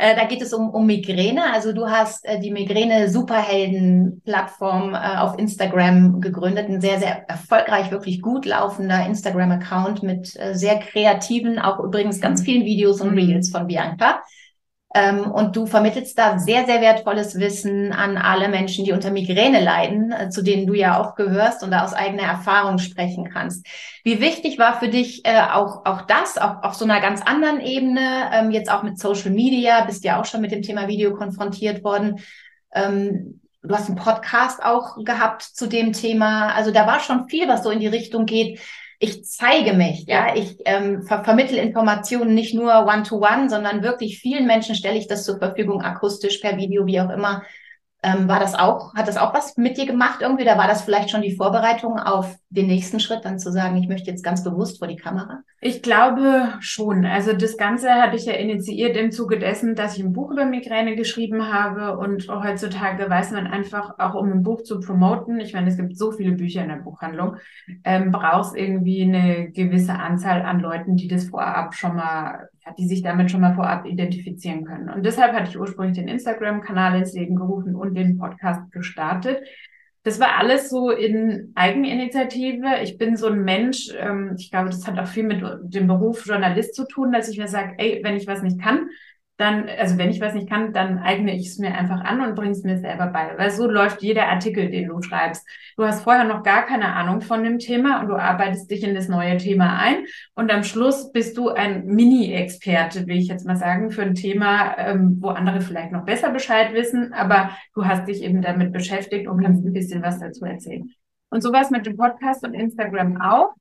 Äh, 0.00 0.16
da 0.16 0.24
geht 0.24 0.40
es 0.40 0.54
um, 0.54 0.70
um 0.70 0.86
Migräne. 0.86 1.52
Also 1.52 1.74
du 1.74 1.90
hast 1.90 2.24
äh, 2.24 2.40
die 2.40 2.50
Migräne-Superhelden-Plattform 2.50 4.94
äh, 4.94 5.18
auf 5.18 5.38
Instagram 5.38 6.22
gegründet. 6.22 6.70
Ein 6.70 6.80
sehr, 6.80 6.98
sehr 6.98 7.28
erfolgreich, 7.28 7.90
wirklich 7.90 8.22
gut 8.22 8.46
laufender 8.46 9.04
Instagram-Account 9.04 10.02
mit 10.02 10.34
äh, 10.40 10.54
sehr 10.54 10.78
kreativen, 10.78 11.58
auch 11.58 11.80
übrigens 11.80 12.22
ganz 12.22 12.40
vielen 12.40 12.64
Videos 12.64 13.02
und 13.02 13.10
Reels 13.10 13.50
von 13.50 13.66
Bianca. 13.66 14.22
Ähm, 14.92 15.30
und 15.30 15.54
du 15.54 15.66
vermittelst 15.66 16.18
da 16.18 16.38
sehr, 16.38 16.66
sehr 16.66 16.80
wertvolles 16.80 17.38
Wissen 17.38 17.92
an 17.92 18.16
alle 18.16 18.48
Menschen, 18.48 18.84
die 18.84 18.92
unter 18.92 19.12
Migräne 19.12 19.60
leiden, 19.60 20.10
äh, 20.10 20.30
zu 20.30 20.42
denen 20.42 20.66
du 20.66 20.74
ja 20.74 21.00
auch 21.00 21.14
gehörst 21.14 21.62
und 21.62 21.70
da 21.70 21.84
aus 21.84 21.94
eigener 21.94 22.24
Erfahrung 22.24 22.78
sprechen 22.78 23.30
kannst. 23.32 23.64
Wie 24.02 24.20
wichtig 24.20 24.58
war 24.58 24.80
für 24.80 24.88
dich 24.88 25.24
äh, 25.24 25.42
auch, 25.52 25.84
auch 25.84 26.02
das, 26.02 26.38
auch 26.38 26.64
auf 26.64 26.74
so 26.74 26.84
einer 26.84 27.00
ganz 27.00 27.22
anderen 27.22 27.60
Ebene, 27.60 28.30
ähm, 28.32 28.50
jetzt 28.50 28.70
auch 28.70 28.82
mit 28.82 28.98
Social 28.98 29.30
Media, 29.30 29.84
bist 29.84 30.02
ja 30.02 30.20
auch 30.20 30.24
schon 30.24 30.40
mit 30.40 30.50
dem 30.50 30.62
Thema 30.62 30.88
Video 30.88 31.14
konfrontiert 31.14 31.84
worden. 31.84 32.18
Ähm, 32.74 33.40
du 33.62 33.72
hast 33.72 33.88
einen 33.88 33.96
Podcast 33.96 34.60
auch 34.64 34.96
gehabt 35.04 35.42
zu 35.42 35.68
dem 35.68 35.92
Thema. 35.92 36.52
Also 36.52 36.72
da 36.72 36.88
war 36.88 36.98
schon 36.98 37.28
viel, 37.28 37.46
was 37.46 37.62
so 37.62 37.70
in 37.70 37.78
die 37.78 37.86
Richtung 37.86 38.26
geht 38.26 38.58
ich 39.02 39.24
zeige 39.24 39.72
mich, 39.72 40.04
ja, 40.06 40.34
ich 40.36 40.58
ähm, 40.66 41.02
ver 41.02 41.24
vermittel 41.24 41.56
Informationen 41.56 42.34
nicht 42.34 42.54
nur 42.54 42.86
one-to-one, 42.86 43.44
-one, 43.44 43.48
sondern 43.48 43.82
wirklich 43.82 44.18
vielen 44.20 44.46
Menschen 44.46 44.74
stelle 44.74 44.98
ich 44.98 45.08
das 45.08 45.24
zur 45.24 45.38
Verfügung, 45.38 45.80
akustisch, 45.80 46.38
per 46.38 46.58
Video, 46.58 46.84
wie 46.84 47.00
auch 47.00 47.08
immer. 47.08 47.42
Ähm, 48.02 48.28
war 48.28 48.40
das 48.40 48.54
auch, 48.54 48.94
hat 48.94 49.08
das 49.08 49.16
auch 49.16 49.32
was 49.32 49.56
mit 49.56 49.78
dir 49.78 49.86
gemacht 49.86 50.20
irgendwie? 50.20 50.44
Da 50.44 50.58
war 50.58 50.68
das 50.68 50.82
vielleicht 50.82 51.10
schon 51.10 51.22
die 51.22 51.34
Vorbereitung 51.34 51.98
auf 51.98 52.36
den 52.50 52.66
nächsten 52.66 52.98
Schritt, 52.98 53.24
dann 53.24 53.38
zu 53.38 53.52
sagen, 53.52 53.76
ich 53.76 53.88
möchte 53.88 54.10
jetzt 54.10 54.24
ganz 54.24 54.42
bewusst 54.42 54.80
vor 54.80 54.88
die 54.88 54.96
Kamera? 54.96 55.42
Ich 55.60 55.82
glaube 55.82 56.54
schon. 56.58 57.06
Also 57.06 57.32
das 57.32 57.56
Ganze 57.56 57.90
hatte 57.90 58.16
ich 58.16 58.26
ja 58.26 58.32
initiiert 58.32 58.96
im 58.96 59.12
Zuge 59.12 59.38
dessen, 59.38 59.76
dass 59.76 59.96
ich 59.96 60.02
ein 60.02 60.12
Buch 60.12 60.32
über 60.32 60.44
Migräne 60.44 60.96
geschrieben 60.96 61.52
habe 61.52 61.96
und 61.96 62.28
heutzutage 62.28 63.08
weiß 63.08 63.30
man 63.30 63.46
einfach, 63.46 63.94
auch 63.98 64.14
um 64.14 64.32
ein 64.32 64.42
Buch 64.42 64.62
zu 64.62 64.80
promoten, 64.80 65.38
ich 65.38 65.54
meine, 65.54 65.68
es 65.68 65.76
gibt 65.76 65.96
so 65.96 66.10
viele 66.10 66.32
Bücher 66.32 66.62
in 66.62 66.70
der 66.70 66.76
Buchhandlung, 66.76 67.36
ähm, 67.84 68.10
brauchst 68.10 68.56
irgendwie 68.56 69.02
eine 69.02 69.50
gewisse 69.50 69.94
Anzahl 69.94 70.42
an 70.42 70.58
Leuten, 70.58 70.96
die 70.96 71.06
das 71.06 71.28
vorab 71.28 71.74
schon 71.74 71.94
mal 71.94 72.48
die 72.78 72.86
sich 72.86 73.02
damit 73.02 73.30
schon 73.30 73.40
mal 73.40 73.54
vorab 73.54 73.86
identifizieren 73.86 74.64
können. 74.64 74.90
Und 74.90 75.04
deshalb 75.04 75.32
hatte 75.32 75.48
ich 75.48 75.58
ursprünglich 75.58 75.96
den 75.96 76.08
Instagram-Kanal 76.08 76.98
ins 76.98 77.14
Leben 77.14 77.34
gerufen 77.34 77.74
und 77.74 77.94
den 77.94 78.18
Podcast 78.18 78.70
gestartet. 78.70 79.42
Das 80.02 80.18
war 80.18 80.38
alles 80.38 80.70
so 80.70 80.90
in 80.90 81.52
Eigeninitiative. 81.54 82.80
Ich 82.82 82.96
bin 82.96 83.16
so 83.16 83.26
ein 83.26 83.44
Mensch, 83.44 83.90
ähm, 83.98 84.34
ich 84.38 84.50
glaube, 84.50 84.70
das 84.70 84.86
hat 84.86 84.98
auch 84.98 85.06
viel 85.06 85.24
mit 85.24 85.42
dem 85.62 85.86
Beruf 85.86 86.26
Journalist 86.26 86.74
zu 86.74 86.86
tun, 86.86 87.12
dass 87.12 87.28
ich 87.28 87.38
mir 87.38 87.48
sage, 87.48 87.74
ey, 87.76 88.00
wenn 88.02 88.16
ich 88.16 88.26
was 88.26 88.42
nicht 88.42 88.60
kann, 88.60 88.88
dann, 89.40 89.68
also 89.78 89.96
wenn 89.96 90.10
ich 90.10 90.20
was 90.20 90.34
nicht 90.34 90.48
kann, 90.48 90.72
dann 90.72 90.98
eigne 90.98 91.34
ich 91.34 91.46
es 91.46 91.58
mir 91.58 91.74
einfach 91.74 92.00
an 92.02 92.20
und 92.20 92.34
bringe 92.34 92.52
es 92.52 92.62
mir 92.62 92.78
selber 92.78 93.06
bei. 93.06 93.32
Weil 93.38 93.50
so 93.50 93.66
läuft 93.66 94.02
jeder 94.02 94.28
Artikel, 94.28 94.70
den 94.70 94.88
du 94.88 95.00
schreibst. 95.00 95.48
Du 95.76 95.84
hast 95.84 96.02
vorher 96.02 96.24
noch 96.24 96.42
gar 96.42 96.66
keine 96.66 96.92
Ahnung 96.92 97.22
von 97.22 97.42
dem 97.42 97.58
Thema 97.58 98.00
und 98.00 98.08
du 98.08 98.16
arbeitest 98.16 98.70
dich 98.70 98.84
in 98.84 98.94
das 98.94 99.08
neue 99.08 99.38
Thema 99.38 99.78
ein 99.78 100.04
und 100.34 100.52
am 100.52 100.62
Schluss 100.62 101.10
bist 101.12 101.38
du 101.38 101.48
ein 101.48 101.86
Mini-Experte, 101.86 103.06
will 103.06 103.16
ich 103.16 103.28
jetzt 103.28 103.46
mal 103.46 103.56
sagen, 103.56 103.90
für 103.90 104.02
ein 104.02 104.14
Thema, 104.14 104.76
ähm, 104.76 105.16
wo 105.20 105.28
andere 105.28 105.62
vielleicht 105.62 105.92
noch 105.92 106.04
besser 106.04 106.30
Bescheid 106.30 106.74
wissen, 106.74 107.12
aber 107.14 107.50
du 107.74 107.86
hast 107.86 108.06
dich 108.08 108.22
eben 108.22 108.42
damit 108.42 108.72
beschäftigt 108.72 109.26
und 109.26 109.42
kannst 109.42 109.64
ein 109.64 109.72
bisschen 109.72 110.02
was 110.02 110.20
dazu 110.20 110.44
erzählen. 110.44 110.90
Und 111.30 111.42
so 111.42 111.52
war 111.52 111.66
mit 111.70 111.86
dem 111.86 111.96
Podcast 111.96 112.44
und 112.44 112.54
Instagram 112.54 113.20
auch. 113.20 113.54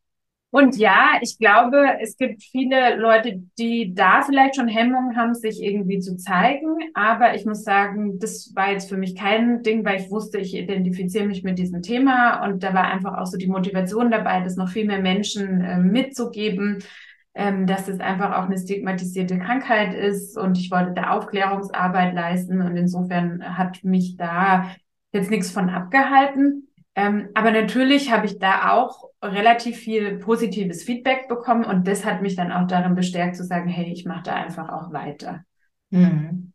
Und 0.51 0.77
ja, 0.77 1.11
ich 1.21 1.37
glaube, 1.37 1.99
es 2.01 2.17
gibt 2.17 2.41
viele 2.41 2.95
Leute, 2.95 3.43
die 3.59 3.93
da 3.93 4.23
vielleicht 4.23 4.55
schon 4.55 4.67
Hemmungen 4.67 5.15
haben, 5.15 5.35
sich 5.35 5.61
irgendwie 5.61 5.99
zu 5.99 6.17
zeigen. 6.17 6.75
Aber 6.95 7.35
ich 7.35 7.45
muss 7.45 7.63
sagen, 7.63 8.17
das 8.17 8.51
war 8.55 8.71
jetzt 8.71 8.89
für 8.89 8.97
mich 8.97 9.15
kein 9.15 9.61
Ding, 9.61 9.85
weil 9.85 10.01
ich 10.01 10.09
wusste, 10.09 10.39
ich 10.39 10.55
identifiziere 10.55 11.27
mich 11.27 11.43
mit 11.43 11.59
diesem 11.59 11.83
Thema. 11.83 12.43
Und 12.43 12.63
da 12.63 12.73
war 12.73 12.85
einfach 12.85 13.19
auch 13.19 13.27
so 13.27 13.37
die 13.37 13.47
Motivation 13.47 14.09
dabei, 14.09 14.41
das 14.41 14.55
noch 14.55 14.69
viel 14.69 14.85
mehr 14.85 15.01
Menschen 15.01 15.61
äh, 15.61 15.77
mitzugeben, 15.77 16.79
ähm, 17.35 17.67
dass 17.67 17.87
es 17.87 17.99
einfach 17.99 18.35
auch 18.39 18.45
eine 18.45 18.57
stigmatisierte 18.57 19.37
Krankheit 19.37 19.93
ist. 19.93 20.35
Und 20.35 20.57
ich 20.57 20.71
wollte 20.71 20.93
da 20.95 21.11
Aufklärungsarbeit 21.11 22.15
leisten. 22.15 22.61
Und 22.61 22.75
insofern 22.75 23.55
hat 23.55 23.83
mich 23.83 24.17
da 24.17 24.71
jetzt 25.11 25.29
nichts 25.29 25.51
von 25.51 25.69
abgehalten. 25.69 26.68
Ähm, 26.99 27.29
aber 27.33 27.51
natürlich 27.51 28.11
habe 28.11 28.25
ich 28.25 28.39
da 28.39 28.73
auch 28.73 29.05
relativ 29.23 29.77
viel 29.77 30.17
positives 30.17 30.83
Feedback 30.83 31.29
bekommen 31.29 31.63
und 31.63 31.87
das 31.87 32.03
hat 32.03 32.21
mich 32.21 32.35
dann 32.35 32.51
auch 32.51 32.67
darin 32.67 32.93
bestärkt 32.93 33.37
zu 33.37 33.45
sagen, 33.45 33.69
hey, 33.69 33.89
ich 33.93 34.05
mache 34.05 34.23
da 34.23 34.33
einfach 34.35 34.67
auch 34.67 34.91
weiter. 34.91 35.45
Mhm. 35.91 36.51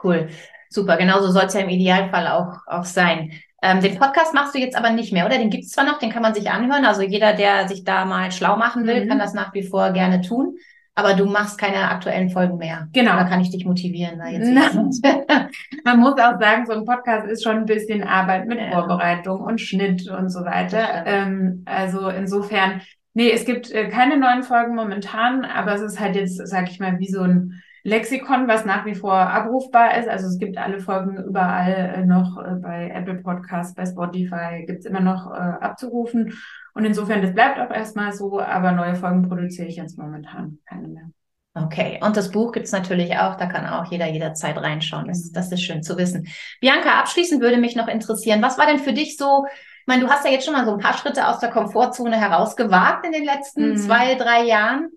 Cool. 0.00 0.28
Super, 0.70 0.96
genau 0.98 1.20
so 1.20 1.32
soll 1.32 1.46
es 1.46 1.54
ja 1.54 1.60
im 1.60 1.68
Idealfall 1.68 2.28
auch, 2.28 2.58
auch 2.66 2.84
sein. 2.84 3.32
Ähm, 3.60 3.80
den 3.80 3.98
Podcast 3.98 4.32
machst 4.34 4.54
du 4.54 4.60
jetzt 4.60 4.76
aber 4.76 4.90
nicht 4.90 5.12
mehr, 5.12 5.26
oder? 5.26 5.38
Den 5.38 5.50
gibt 5.50 5.64
es 5.64 5.70
zwar 5.70 5.84
noch, 5.84 5.98
den 5.98 6.10
kann 6.10 6.22
man 6.22 6.34
sich 6.34 6.48
anhören. 6.48 6.84
Also 6.84 7.02
jeder, 7.02 7.32
der 7.32 7.66
sich 7.66 7.82
da 7.82 8.04
mal 8.04 8.30
schlau 8.30 8.56
machen 8.56 8.86
will, 8.86 9.04
mhm. 9.04 9.08
kann 9.08 9.18
das 9.18 9.34
nach 9.34 9.52
wie 9.52 9.64
vor 9.64 9.90
gerne 9.90 10.20
tun. 10.20 10.56
Aber 10.94 11.14
du 11.14 11.24
machst 11.24 11.58
keine 11.58 11.90
aktuellen 11.90 12.28
Folgen 12.28 12.58
mehr. 12.58 12.88
Genau. 12.92 13.12
Da 13.12 13.24
kann 13.24 13.40
ich 13.40 13.50
dich 13.50 13.64
motivieren. 13.64 14.18
Da 14.18 14.28
jetzt 14.28 15.02
Man 15.84 16.00
muss 16.00 16.18
auch 16.18 16.38
sagen, 16.38 16.66
so 16.66 16.72
ein 16.72 16.84
Podcast 16.84 17.26
ist 17.26 17.42
schon 17.42 17.58
ein 17.58 17.64
bisschen 17.64 18.02
Arbeit 18.02 18.46
mit 18.46 18.58
ja. 18.58 18.70
Vorbereitung 18.70 19.40
und 19.40 19.60
Schnitt 19.60 20.08
und 20.08 20.28
so 20.28 20.40
weiter. 20.44 21.04
Ähm, 21.06 21.62
also 21.64 22.08
insofern, 22.08 22.82
nee, 23.14 23.30
es 23.30 23.46
gibt 23.46 23.70
äh, 23.70 23.88
keine 23.88 24.18
neuen 24.18 24.42
Folgen 24.42 24.74
momentan, 24.74 25.46
aber 25.46 25.74
es 25.74 25.80
ist 25.80 25.98
halt 25.98 26.14
jetzt, 26.14 26.36
sag 26.46 26.70
ich 26.70 26.78
mal, 26.78 26.98
wie 26.98 27.08
so 27.08 27.22
ein 27.22 27.62
Lexikon, 27.84 28.46
was 28.46 28.64
nach 28.64 28.84
wie 28.84 28.94
vor 28.94 29.14
abrufbar 29.14 29.98
ist. 29.98 30.08
Also 30.08 30.26
es 30.28 30.38
gibt 30.38 30.56
alle 30.56 30.78
Folgen 30.78 31.16
überall 31.16 31.94
äh, 31.96 32.04
noch 32.04 32.38
äh, 32.38 32.54
bei 32.54 32.90
Apple 32.94 33.16
Podcasts, 33.16 33.74
bei 33.74 33.86
Spotify 33.86 34.64
gibt's 34.66 34.86
immer 34.86 35.00
noch 35.00 35.32
äh, 35.32 35.34
abzurufen. 35.34 36.34
Und 36.74 36.84
insofern, 36.84 37.22
das 37.22 37.34
bleibt 37.34 37.58
auch 37.58 37.70
erstmal 37.70 38.12
so, 38.12 38.40
aber 38.40 38.72
neue 38.72 38.94
Folgen 38.94 39.28
produziere 39.28 39.68
ich 39.68 39.76
jetzt 39.76 39.98
momentan 39.98 40.58
keine 40.66 40.88
mehr. 40.88 41.10
Okay, 41.54 42.00
und 42.02 42.16
das 42.16 42.30
Buch 42.30 42.52
gibt's 42.52 42.72
natürlich 42.72 43.14
auch, 43.18 43.36
da 43.36 43.44
kann 43.44 43.66
auch 43.66 43.90
jeder 43.90 44.06
jederzeit 44.08 44.56
reinschauen. 44.56 45.06
Das, 45.06 45.22
genau. 45.24 45.34
das 45.34 45.52
ist 45.52 45.62
schön 45.62 45.82
zu 45.82 45.98
wissen. 45.98 46.28
Bianca, 46.60 46.98
abschließend 46.98 47.42
würde 47.42 47.58
mich 47.58 47.76
noch 47.76 47.88
interessieren, 47.88 48.40
was 48.40 48.56
war 48.56 48.66
denn 48.66 48.78
für 48.78 48.94
dich 48.94 49.18
so, 49.18 49.44
ich 49.46 49.86
meine, 49.86 50.02
du 50.02 50.10
hast 50.10 50.24
ja 50.24 50.30
jetzt 50.30 50.46
schon 50.46 50.54
mal 50.54 50.64
so 50.64 50.72
ein 50.72 50.78
paar 50.78 50.96
Schritte 50.96 51.28
aus 51.28 51.40
der 51.40 51.50
Komfortzone 51.50 52.18
herausgewagt 52.18 53.04
in 53.04 53.12
den 53.12 53.24
letzten 53.24 53.70
mhm. 53.70 53.76
zwei, 53.76 54.14
drei 54.14 54.44
Jahren. 54.44 54.88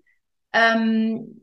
Ähm, 0.54 1.42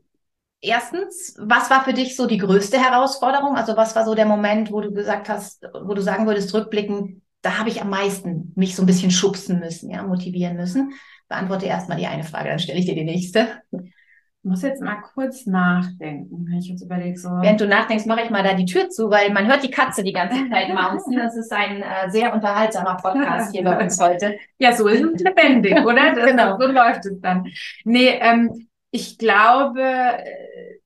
erstens, 0.60 1.36
was 1.38 1.70
war 1.70 1.84
für 1.84 1.92
dich 1.92 2.16
so 2.16 2.26
die 2.26 2.38
größte 2.38 2.82
Herausforderung? 2.82 3.54
Also 3.54 3.76
was 3.76 3.94
war 3.94 4.04
so 4.04 4.16
der 4.16 4.26
Moment, 4.26 4.72
wo 4.72 4.80
du 4.80 4.92
gesagt 4.92 5.28
hast, 5.28 5.64
wo 5.84 5.94
du 5.94 6.02
sagen 6.02 6.26
würdest, 6.26 6.52
rückblicken, 6.54 7.22
da 7.44 7.58
habe 7.58 7.68
ich 7.68 7.82
am 7.82 7.90
meisten 7.90 8.52
mich 8.56 8.74
so 8.74 8.82
ein 8.82 8.86
bisschen 8.86 9.10
schubsen 9.10 9.60
müssen, 9.60 9.90
ja, 9.90 10.02
motivieren 10.02 10.56
müssen. 10.56 10.94
Beantworte 11.28 11.66
erstmal 11.66 11.98
die 11.98 12.06
eine 12.06 12.24
Frage, 12.24 12.48
dann 12.48 12.58
stelle 12.58 12.78
ich 12.78 12.86
dir 12.86 12.94
die 12.94 13.04
nächste. 13.04 13.62
Ich 13.70 14.50
muss 14.50 14.62
jetzt 14.62 14.80
mal 14.80 14.96
kurz 14.96 15.44
nachdenken, 15.44 16.46
wenn 16.48 16.58
ich 16.58 16.68
jetzt 16.68 16.82
überlege 16.82 17.18
so. 17.18 17.28
Während 17.28 17.60
du 17.60 17.66
nachdenkst, 17.68 18.06
mache 18.06 18.22
ich 18.22 18.30
mal 18.30 18.42
da 18.42 18.54
die 18.54 18.64
Tür 18.64 18.88
zu, 18.88 19.10
weil 19.10 19.30
man 19.30 19.46
hört 19.46 19.62
die 19.62 19.70
Katze 19.70 20.02
die 20.02 20.12
ganze 20.12 20.48
Zeit 20.48 20.72
mausen. 20.72 21.16
Das 21.16 21.36
ist 21.36 21.52
ein 21.52 21.82
äh, 21.82 22.10
sehr 22.10 22.32
unterhaltsamer 22.32 22.96
Podcast 22.96 23.52
hier 23.52 23.62
bei 23.62 23.78
uns 23.82 24.00
heute. 24.00 24.38
Ja, 24.58 24.72
so 24.72 24.88
ist 24.88 25.02
es 25.02 25.20
lebendig, 25.20 25.76
oder? 25.84 26.14
Das, 26.14 26.26
genau. 26.26 26.58
So 26.58 26.66
läuft 26.66 27.04
es 27.04 27.20
dann. 27.20 27.46
Nee, 27.84 28.18
ähm, 28.20 28.68
ich 28.90 29.18
glaube, 29.18 29.82
äh, 29.82 30.78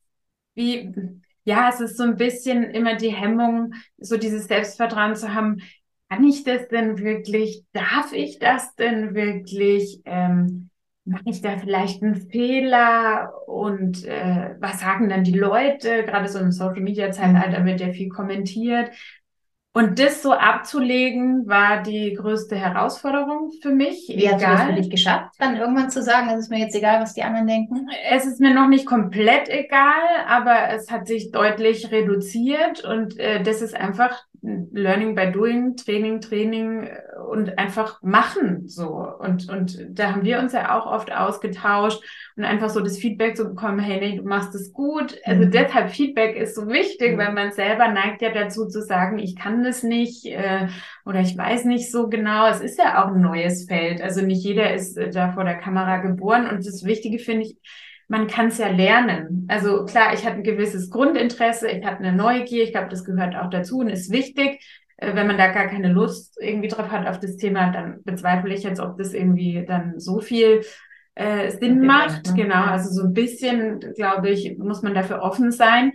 wie, 0.55 0.93
ja, 1.45 1.69
es 1.69 1.81
ist 1.81 1.97
so 1.97 2.03
ein 2.03 2.17
bisschen 2.17 2.65
immer 2.65 2.97
die 2.97 3.15
Hemmung, 3.15 3.75
so 3.97 4.17
dieses 4.17 4.49
Selbstvertrauen 4.49 5.15
zu 5.15 5.35
haben, 5.35 5.63
kann 6.09 6.25
ich 6.25 6.45
das 6.45 6.69
denn 6.69 6.99
wirklich? 6.99 7.65
Darf 7.73 8.13
ich 8.13 8.39
das 8.39 8.75
denn 8.77 9.15
wirklich? 9.15 10.01
Ähm, 10.05 10.71
mache 11.05 11.25
ich 11.27 11.43
da 11.43 11.59
vielleicht 11.59 12.03
einen 12.03 12.29
Fehler? 12.31 13.33
Und 13.47 14.05
äh, 14.05 14.55
was 14.59 14.81
sagen 14.81 15.09
dann 15.09 15.25
die 15.25 15.39
Leute? 15.39 16.05
Gerade 16.05 16.29
so 16.29 16.39
im 16.39 16.53
Social 16.53 16.81
Media 16.81 17.11
Zeitalter 17.11 17.65
wird 17.65 17.81
ja 17.81 17.93
viel 17.93 18.09
kommentiert. 18.09 18.91
Und 19.75 20.01
das 20.01 20.23
so 20.23 20.33
abzulegen, 20.33 21.47
war 21.47 21.83
die 21.83 22.15
größte 22.15 22.57
Herausforderung 22.57 23.53
für 23.63 23.71
mich. 23.71 24.09
Wie 24.09 24.29
hast 24.29 24.43
du 24.43 24.47
das 24.47 24.63
für 24.63 24.73
dich 24.73 24.91
geschafft, 24.91 25.35
dann 25.39 25.57
irgendwann 25.57 25.89
zu 25.89 26.03
sagen, 26.03 26.31
es 26.31 26.41
ist 26.41 26.51
mir 26.51 26.59
jetzt 26.59 26.75
egal, 26.75 27.01
was 27.01 27.15
die 27.15 27.23
anderen 27.23 27.47
denken? 27.47 27.87
Es 28.11 28.27
ist 28.27 28.41
mir 28.41 28.53
noch 28.53 28.67
nicht 28.67 28.87
komplett 28.87 29.49
egal, 29.49 30.03
aber 30.27 30.71
es 30.71 30.91
hat 30.91 31.07
sich 31.07 31.31
deutlich 31.31 31.93
reduziert 31.93 32.83
und 32.83 33.21
äh, 33.21 33.41
das 33.43 33.63
ist 33.63 33.77
einfach 33.77 34.19
Learning 34.41 35.17
by 35.17 35.33
Doing, 35.33 35.77
Training, 35.77 36.21
Training 36.21 36.85
äh, 36.85 37.01
und 37.29 37.59
einfach 37.59 38.01
machen 38.03 38.69
so. 38.69 38.89
Und, 39.19 39.49
und 39.49 39.79
da 39.91 40.13
haben 40.13 40.25
wir 40.25 40.39
uns 40.39 40.53
ja 40.53 40.79
auch 40.79 40.87
oft 40.87 41.11
ausgetauscht 41.13 42.03
und 42.37 42.45
einfach 42.45 42.71
so 42.71 42.81
das 42.81 42.99
Feedback 42.99 43.37
zu 43.37 43.49
bekommen, 43.49 43.81
hey, 43.81 43.99
nee, 44.01 44.17
du 44.17 44.23
machst 44.23 44.55
es 44.55 44.73
gut. 44.73 45.19
Also 45.25 45.45
mhm. 45.45 45.51
deshalb 45.51 45.91
Feedback 45.91 46.37
ist 46.37 46.55
so 46.55 46.69
wichtig, 46.69 47.15
mhm. 47.15 47.19
weil 47.19 47.33
man 47.33 47.51
selber 47.53 47.89
neigt 47.89 48.23
ja 48.23 48.33
dazu 48.33 48.69
zu 48.69 48.81
sagen, 48.83 49.19
ich 49.19 49.35
kann 49.35 49.65
das 49.65 49.83
nicht 49.83 50.27
äh, 50.27 50.69
oder 51.05 51.21
ich 51.21 51.37
weiß 51.37 51.65
nicht 51.65 51.91
so 51.91 52.09
genau. 52.09 52.47
Es 52.47 52.61
ist 52.61 52.79
ja 52.79 53.03
auch 53.03 53.09
ein 53.09 53.21
neues 53.21 53.65
Feld. 53.65 54.01
Also 54.01 54.23
nicht 54.23 54.45
jeder 54.45 54.73
ist 54.73 54.97
äh, 54.97 55.11
da 55.11 55.33
vor 55.33 55.45
der 55.45 55.59
Kamera 55.59 55.97
geboren. 55.97 56.49
Und 56.49 56.65
das 56.65 56.85
Wichtige 56.85 57.19
finde 57.19 57.47
ich, 57.47 57.57
man 58.09 58.27
kann 58.27 58.49
es 58.49 58.59
ja 58.59 58.69
lernen. 58.69 59.47
Also 59.49 59.85
klar, 59.85 60.15
ich 60.15 60.25
hatte 60.25 60.37
ein 60.37 60.43
gewisses 60.43 60.91
Grundinteresse, 60.91 61.69
ich 61.71 61.85
hatte 61.85 61.99
eine 61.99 62.15
Neugier, 62.15 62.65
ich 62.65 62.73
glaube, 62.73 62.89
das 62.89 63.05
gehört 63.05 63.37
auch 63.37 63.51
dazu 63.51 63.79
und 63.79 63.89
ist 63.89 64.11
wichtig. 64.11 64.61
Äh, 64.97 65.15
wenn 65.15 65.27
man 65.27 65.39
da 65.39 65.49
gar 65.49 65.67
keine 65.67 65.93
Lust 65.93 66.37
irgendwie 66.41 66.69
drauf 66.69 66.91
hat 66.91 67.07
auf 67.07 67.21
das 67.21 67.37
Thema, 67.37 67.71
dann 67.71 68.03
bezweifle 68.05 68.53
ich 68.53 68.63
jetzt, 68.63 68.81
ob 68.81 68.99
das 68.99 69.15
irgendwie 69.15 69.65
dann 69.67 70.01
so 70.01 70.21
viel 70.21 70.63
äh, 71.15 71.51
Sinn 71.51 71.85
macht. 71.87 72.29
Ne? 72.29 72.45
Genau, 72.45 72.65
also 72.65 72.91
so 72.91 73.07
ein 73.07 73.13
bisschen, 73.13 73.81
glaube 73.95 74.31
ich, 74.31 74.57
muss 74.59 74.83
man 74.83 74.95
dafür 74.95 75.23
offen 75.23 75.53
sein. 75.53 75.93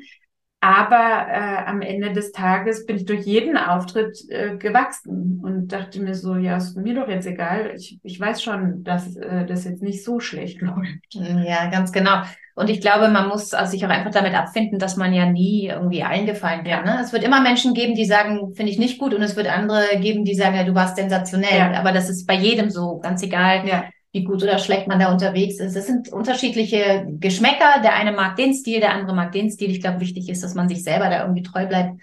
Aber 0.63 1.28
äh, 1.30 1.65
am 1.65 1.82
Ende 1.82 2.13
des 2.13 2.32
Tages 2.32 2.86
bin 2.86 2.95
ich 2.95 3.04
durch 3.04 3.26
jeden 3.26 3.58
Auftritt 3.58 4.17
äh, 4.30 4.56
gewachsen 4.56 5.41
und 5.43 5.73
dachte 5.73 6.02
mir 6.02 6.15
so, 6.15 6.38
ja, 6.38 6.56
ist 6.56 6.78
mir 6.78 6.95
doch 6.95 7.10
jetzt 7.10 7.28
egal. 7.28 7.73
Ich, 7.76 7.99
ich 8.02 8.17
weiß 8.17 8.41
schon, 8.41 8.82
dass 8.86 9.17
äh, 9.17 9.45
das 9.45 9.65
jetzt 9.65 9.84
nicht 9.84 10.06
so 10.06 10.21
schlecht 10.21 10.62
läuft. 10.62 11.15
Ja, 11.45 11.69
ganz 11.69 11.91
genau. 11.91 12.21
Und 12.56 12.69
ich 12.69 12.80
glaube, 12.80 13.10
man 13.10 13.28
muss 13.28 13.54
also 13.54 13.71
sich 13.71 13.86
auch 13.86 13.89
einfach 13.89 14.12
damit 14.12 14.36
abfinden, 14.36 14.80
dass 14.80 14.95
man 14.95 15.12
ja 15.13 15.26
nie 15.26 15.67
irgendwie 15.67 16.04
eingefallen 16.04 16.63
kann. 16.63 16.86
Ne? 16.86 16.97
Es 17.02 17.12
wird 17.12 17.26
immer 17.26 17.41
Menschen 17.41 17.73
geben, 17.73 17.95
die 17.95 18.06
sagen, 18.06 18.54
finde 18.54 18.71
ich 18.71 18.80
nicht 18.80 18.99
gut, 18.99 19.13
und 19.13 19.21
es 19.21 19.36
wird 19.36 19.47
andere 19.47 19.84
geben, 19.99 20.23
die 20.23 20.34
sagen, 20.34 20.56
ja, 20.56 20.63
du 20.63 20.76
warst 20.76 20.95
sensationell. 20.95 21.58
Ja. 21.58 21.78
Aber 21.78 21.91
das 21.91 22.10
ist 22.10 22.26
bei 22.26 22.36
jedem 22.36 22.69
so, 22.69 22.99
ganz 22.99 23.21
egal, 23.21 23.67
ja 23.67 23.84
wie 24.13 24.23
gut 24.23 24.43
oder 24.43 24.60
schlecht 24.60 24.88
man 24.88 24.99
da 24.99 25.12
unterwegs 25.12 25.60
ist. 25.60 25.76
Es 25.76 25.88
sind 25.88 26.08
unterschiedliche 26.10 27.08
Geschmäcker. 27.19 27.82
Der 27.84 27.95
eine 27.95 28.12
mag 28.12 28.36
den 28.36 28.54
Stil, 28.54 28.80
der 28.80 28.93
andere 28.93 29.15
mag 29.15 29.32
den 29.32 29.49
Stil. 29.49 29.71
Ich 29.71 29.82
glaube, 29.82 30.02
wichtig 30.02 30.30
ist, 30.30 30.43
dass 30.43 30.54
man 30.54 30.69
sich 30.69 30.84
selber 30.84 31.10
da 31.10 31.23
irgendwie 31.23 31.41
treu 31.41 31.65
bleibt 31.65 31.99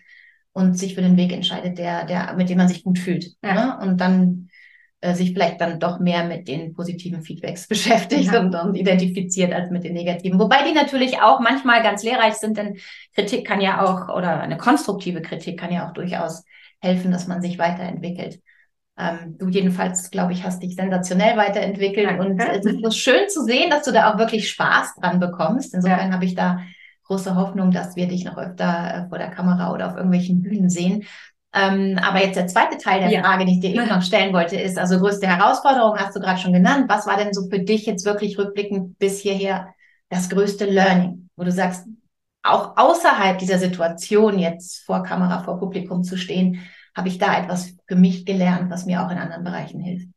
und 0.53 0.77
sich 0.77 0.97
für 0.97 1.03
den 1.03 1.17
Weg 1.17 1.33
entscheidet, 1.33 1.79
der, 1.79 2.05
der, 2.07 2.35
mit 2.35 2.51
dem 2.51 2.59
man 2.59 2.69
sich 2.69 2.83
gut 2.83 2.99
fühlt. 2.99 3.37
Ja. 3.45 3.55
Ne? 3.55 3.79
Und 3.87 4.01
dann 4.01 4.49
äh, 5.01 5.15
sich 5.15 5.33
vielleicht 5.33 5.61
dann 5.61 5.79
doch 5.79 6.01
mehr 6.01 6.25
mit 6.25 6.49
den 6.49 6.75
positiven 6.75 7.23
Feedbacks 7.23 7.69
beschäftigt 7.69 8.33
ja. 8.33 8.41
und, 8.41 8.57
und 8.57 8.75
identifiziert 8.75 9.53
als 9.53 9.71
mit 9.71 9.85
den 9.85 9.95
negativen. 9.95 10.41
Wobei 10.41 10.65
die 10.69 10.75
natürlich 10.75 11.23
auch 11.23 11.39
manchmal 11.39 11.81
ganz 11.85 12.03
lehrreich 12.03 12.35
sind, 12.35 12.59
denn 12.59 12.77
Kritik 13.15 13.47
kann 13.47 13.61
ja 13.61 13.85
auch, 13.85 14.15
oder 14.15 14.41
eine 14.41 14.57
konstruktive 14.57 15.23
Kritik 15.23 15.61
kann 15.61 15.73
ja 15.73 15.89
auch 15.89 15.93
durchaus 15.93 16.45
helfen, 16.81 17.13
dass 17.13 17.29
man 17.29 17.41
sich 17.41 17.57
weiterentwickelt. 17.57 18.41
Ähm, 19.01 19.39
du 19.39 19.49
jedenfalls, 19.49 20.11
glaube 20.11 20.33
ich, 20.33 20.45
hast 20.45 20.63
dich 20.63 20.75
sensationell 20.75 21.37
weiterentwickelt 21.37 22.07
Danke. 22.07 22.23
und 22.23 22.41
es 22.41 22.67
ist 22.67 22.99
schön 22.99 23.29
zu 23.29 23.45
sehen, 23.45 23.71
dass 23.71 23.85
du 23.85 23.93
da 23.93 24.13
auch 24.13 24.19
wirklich 24.19 24.51
Spaß 24.51 24.97
dran 24.97 25.21
bekommst. 25.21 25.75
Insofern 25.75 26.09
ja. 26.09 26.13
habe 26.13 26.25
ich 26.25 26.35
da 26.35 26.61
große 27.05 27.35
Hoffnung, 27.35 27.71
dass 27.71 27.97
wir 27.97 28.07
dich 28.07 28.25
noch 28.25 28.37
öfter 28.37 29.07
äh, 29.07 29.09
vor 29.09 29.19
der 29.19 29.31
Kamera 29.31 29.73
oder 29.73 29.89
auf 29.89 29.97
irgendwelchen 29.97 30.43
Bühnen 30.43 30.69
sehen. 30.69 31.05
Ähm, 31.53 31.99
aber 32.01 32.23
jetzt 32.23 32.37
der 32.37 32.47
zweite 32.47 32.79
Teil 32.79 33.01
der 33.01 33.11
ja. 33.11 33.23
Frage, 33.23 33.45
die 33.45 33.55
ich 33.55 33.61
dir 33.61 33.71
eben 33.71 33.89
noch 33.89 34.03
stellen 34.03 34.33
wollte, 34.33 34.57
ist, 34.57 34.79
also 34.79 34.99
größte 34.99 35.27
Herausforderung 35.27 35.97
hast 35.97 36.15
du 36.15 36.21
gerade 36.21 36.39
schon 36.39 36.53
genannt. 36.53 36.85
Was 36.89 37.07
war 37.07 37.17
denn 37.17 37.33
so 37.33 37.49
für 37.49 37.59
dich 37.59 37.87
jetzt 37.87 38.05
wirklich 38.05 38.39
rückblickend 38.39 38.99
bis 38.99 39.21
hierher 39.21 39.75
das 40.09 40.29
größte 40.29 40.67
Learning, 40.67 41.29
wo 41.37 41.45
du 41.45 41.51
sagst, 41.51 41.87
auch 42.43 42.77
außerhalb 42.77 43.39
dieser 43.39 43.59
Situation 43.59 44.39
jetzt 44.39 44.85
vor 44.85 45.03
Kamera, 45.03 45.43
vor 45.43 45.59
Publikum 45.59 46.05
zu 46.05 46.17
stehen, 46.17 46.61
habe 46.97 47.09
ich 47.09 47.19
da 47.19 47.39
etwas 47.39 47.77
für 47.87 47.97
mich 47.97 48.25
gelernt, 48.25 48.71
was 48.71 48.87
mir 48.87 49.05
auch 49.05 49.11
in 49.11 49.19
anderen 49.19 49.45
Bereichen 49.45 49.81
hilft. 49.81 50.09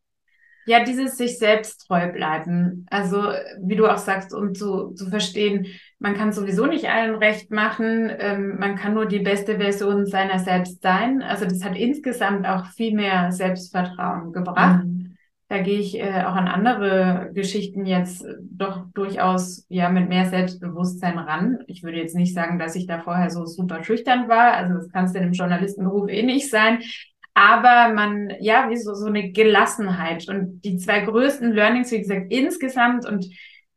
Ja, 0.66 0.82
dieses 0.82 1.18
sich 1.18 1.38
selbst 1.38 1.86
treu 1.86 2.10
bleiben. 2.10 2.86
Also, 2.88 3.22
wie 3.62 3.76
du 3.76 3.86
auch 3.86 3.98
sagst, 3.98 4.32
um 4.32 4.54
zu, 4.54 4.94
zu 4.94 5.10
verstehen, 5.10 5.66
man 5.98 6.14
kann 6.14 6.32
sowieso 6.32 6.64
nicht 6.64 6.88
allen 6.88 7.16
recht 7.16 7.50
machen, 7.50 8.10
ähm, 8.18 8.56
man 8.58 8.74
kann 8.74 8.94
nur 8.94 9.04
die 9.04 9.18
beste 9.18 9.58
Version 9.58 10.06
seiner 10.06 10.38
selbst 10.38 10.80
sein. 10.80 11.22
Also, 11.22 11.44
das 11.44 11.62
hat 11.62 11.76
insgesamt 11.76 12.46
auch 12.46 12.66
viel 12.68 12.94
mehr 12.94 13.30
Selbstvertrauen 13.30 14.32
gebracht. 14.32 14.84
Mhm. 14.84 15.03
Da 15.48 15.58
gehe 15.58 15.78
ich 15.78 15.98
äh, 15.98 16.22
auch 16.22 16.34
an 16.34 16.48
andere 16.48 17.30
Geschichten 17.34 17.84
jetzt 17.84 18.24
doch 18.40 18.86
durchaus 18.94 19.66
ja 19.68 19.90
mit 19.90 20.08
mehr 20.08 20.26
Selbstbewusstsein 20.26 21.18
ran. 21.18 21.58
Ich 21.66 21.82
würde 21.82 21.98
jetzt 21.98 22.16
nicht 22.16 22.34
sagen, 22.34 22.58
dass 22.58 22.76
ich 22.76 22.86
da 22.86 23.00
vorher 23.00 23.30
so 23.30 23.44
super 23.44 23.84
schüchtern 23.84 24.28
war. 24.28 24.54
Also 24.54 24.74
das 24.74 24.90
kannst 24.90 25.14
du 25.14 25.20
dem 25.20 25.32
Journalistenberuf 25.32 26.08
eh 26.08 26.22
nicht 26.22 26.50
sein. 26.50 26.78
Aber 27.34 27.92
man, 27.92 28.32
ja, 28.40 28.70
wie 28.70 28.76
so, 28.76 28.94
so 28.94 29.06
eine 29.06 29.32
Gelassenheit. 29.32 30.28
Und 30.28 30.62
die 30.62 30.78
zwei 30.78 31.00
größten 31.00 31.52
Learnings, 31.52 31.90
wie 31.90 31.98
gesagt, 31.98 32.32
insgesamt, 32.32 33.06
und 33.06 33.26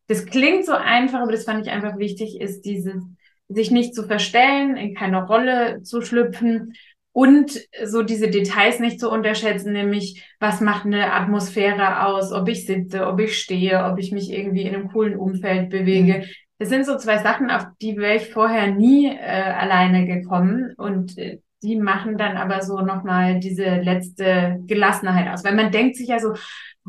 das 0.08 0.26
klingt 0.26 0.66
so 0.66 0.74
einfach, 0.74 1.22
aber 1.22 1.32
das 1.32 1.44
fand 1.44 1.66
ich 1.66 1.72
einfach 1.72 1.98
wichtig, 1.98 2.40
ist 2.40 2.62
dieses, 2.62 3.04
sich 3.50 3.72
nicht 3.72 3.96
zu 3.96 4.04
verstellen, 4.04 4.78
in 4.78 4.94
keine 4.94 5.26
Rolle 5.26 5.82
zu 5.84 6.02
schlüpfen 6.02 6.74
und 7.18 7.60
so 7.84 8.04
diese 8.04 8.30
Details 8.30 8.80
nicht 8.80 9.00
zu 9.00 9.10
unterschätzen, 9.10 9.74
nämlich 9.74 10.24
was 10.40 10.62
macht 10.62 10.86
eine 10.86 11.14
Atmosphäre 11.14 12.06
aus, 12.06 12.32
ob 12.32 12.48
ich 12.48 12.68
sitze, 12.68 13.08
ob 13.08 13.20
ich 13.20 13.40
stehe, 13.40 13.86
ob 13.86 13.98
ich 13.98 14.12
mich 14.12 14.32
irgendwie 14.32 14.62
in 14.62 14.76
einem 14.76 14.90
coolen 14.90 15.18
Umfeld 15.18 15.72
bewege. 15.72 16.20
Mhm. 16.20 16.24
Das 16.60 16.70
sind 16.70 16.86
so 16.86 16.96
zwei 16.96 17.18
Sachen, 17.18 17.50
auf 17.50 17.66
die 17.82 17.98
wäre 17.98 18.18
ich 18.18 18.30
vorher 18.30 18.72
nie 18.72 19.08
äh, 19.08 19.18
alleine 19.18 20.06
gekommen. 20.06 20.76
Und 20.78 21.18
äh, 21.18 21.40
die 21.64 21.78
machen 21.78 22.20
dann 22.20 22.38
aber 22.38 22.62
so 22.62 22.82
nochmal 22.82 23.40
diese 23.40 23.78
letzte 23.78 24.60
Gelassenheit 24.68 25.34
aus. 25.34 25.44
Weil 25.44 25.56
man 25.56 25.72
denkt 25.72 25.96
sich 25.96 26.10
ja 26.10 26.20
so, 26.20 26.34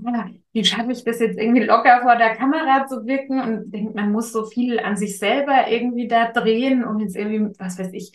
ah, 0.04 0.26
wie 0.52 0.62
schaffe 0.62 0.92
ich 0.92 1.04
das 1.04 1.20
jetzt 1.20 1.38
irgendwie 1.38 1.64
locker 1.64 2.02
vor 2.02 2.16
der 2.16 2.36
Kamera 2.36 2.84
zu 2.86 3.06
wirken 3.06 3.40
und 3.40 3.72
denkt, 3.72 3.94
man 3.94 4.12
muss 4.12 4.30
so 4.30 4.44
viel 4.44 4.78
an 4.78 4.98
sich 4.98 5.18
selber 5.18 5.70
irgendwie 5.70 6.06
da 6.06 6.30
drehen, 6.30 6.84
um 6.84 7.00
jetzt 7.00 7.16
irgendwie, 7.16 7.58
was 7.58 7.78
weiß 7.78 7.94
ich, 7.94 8.12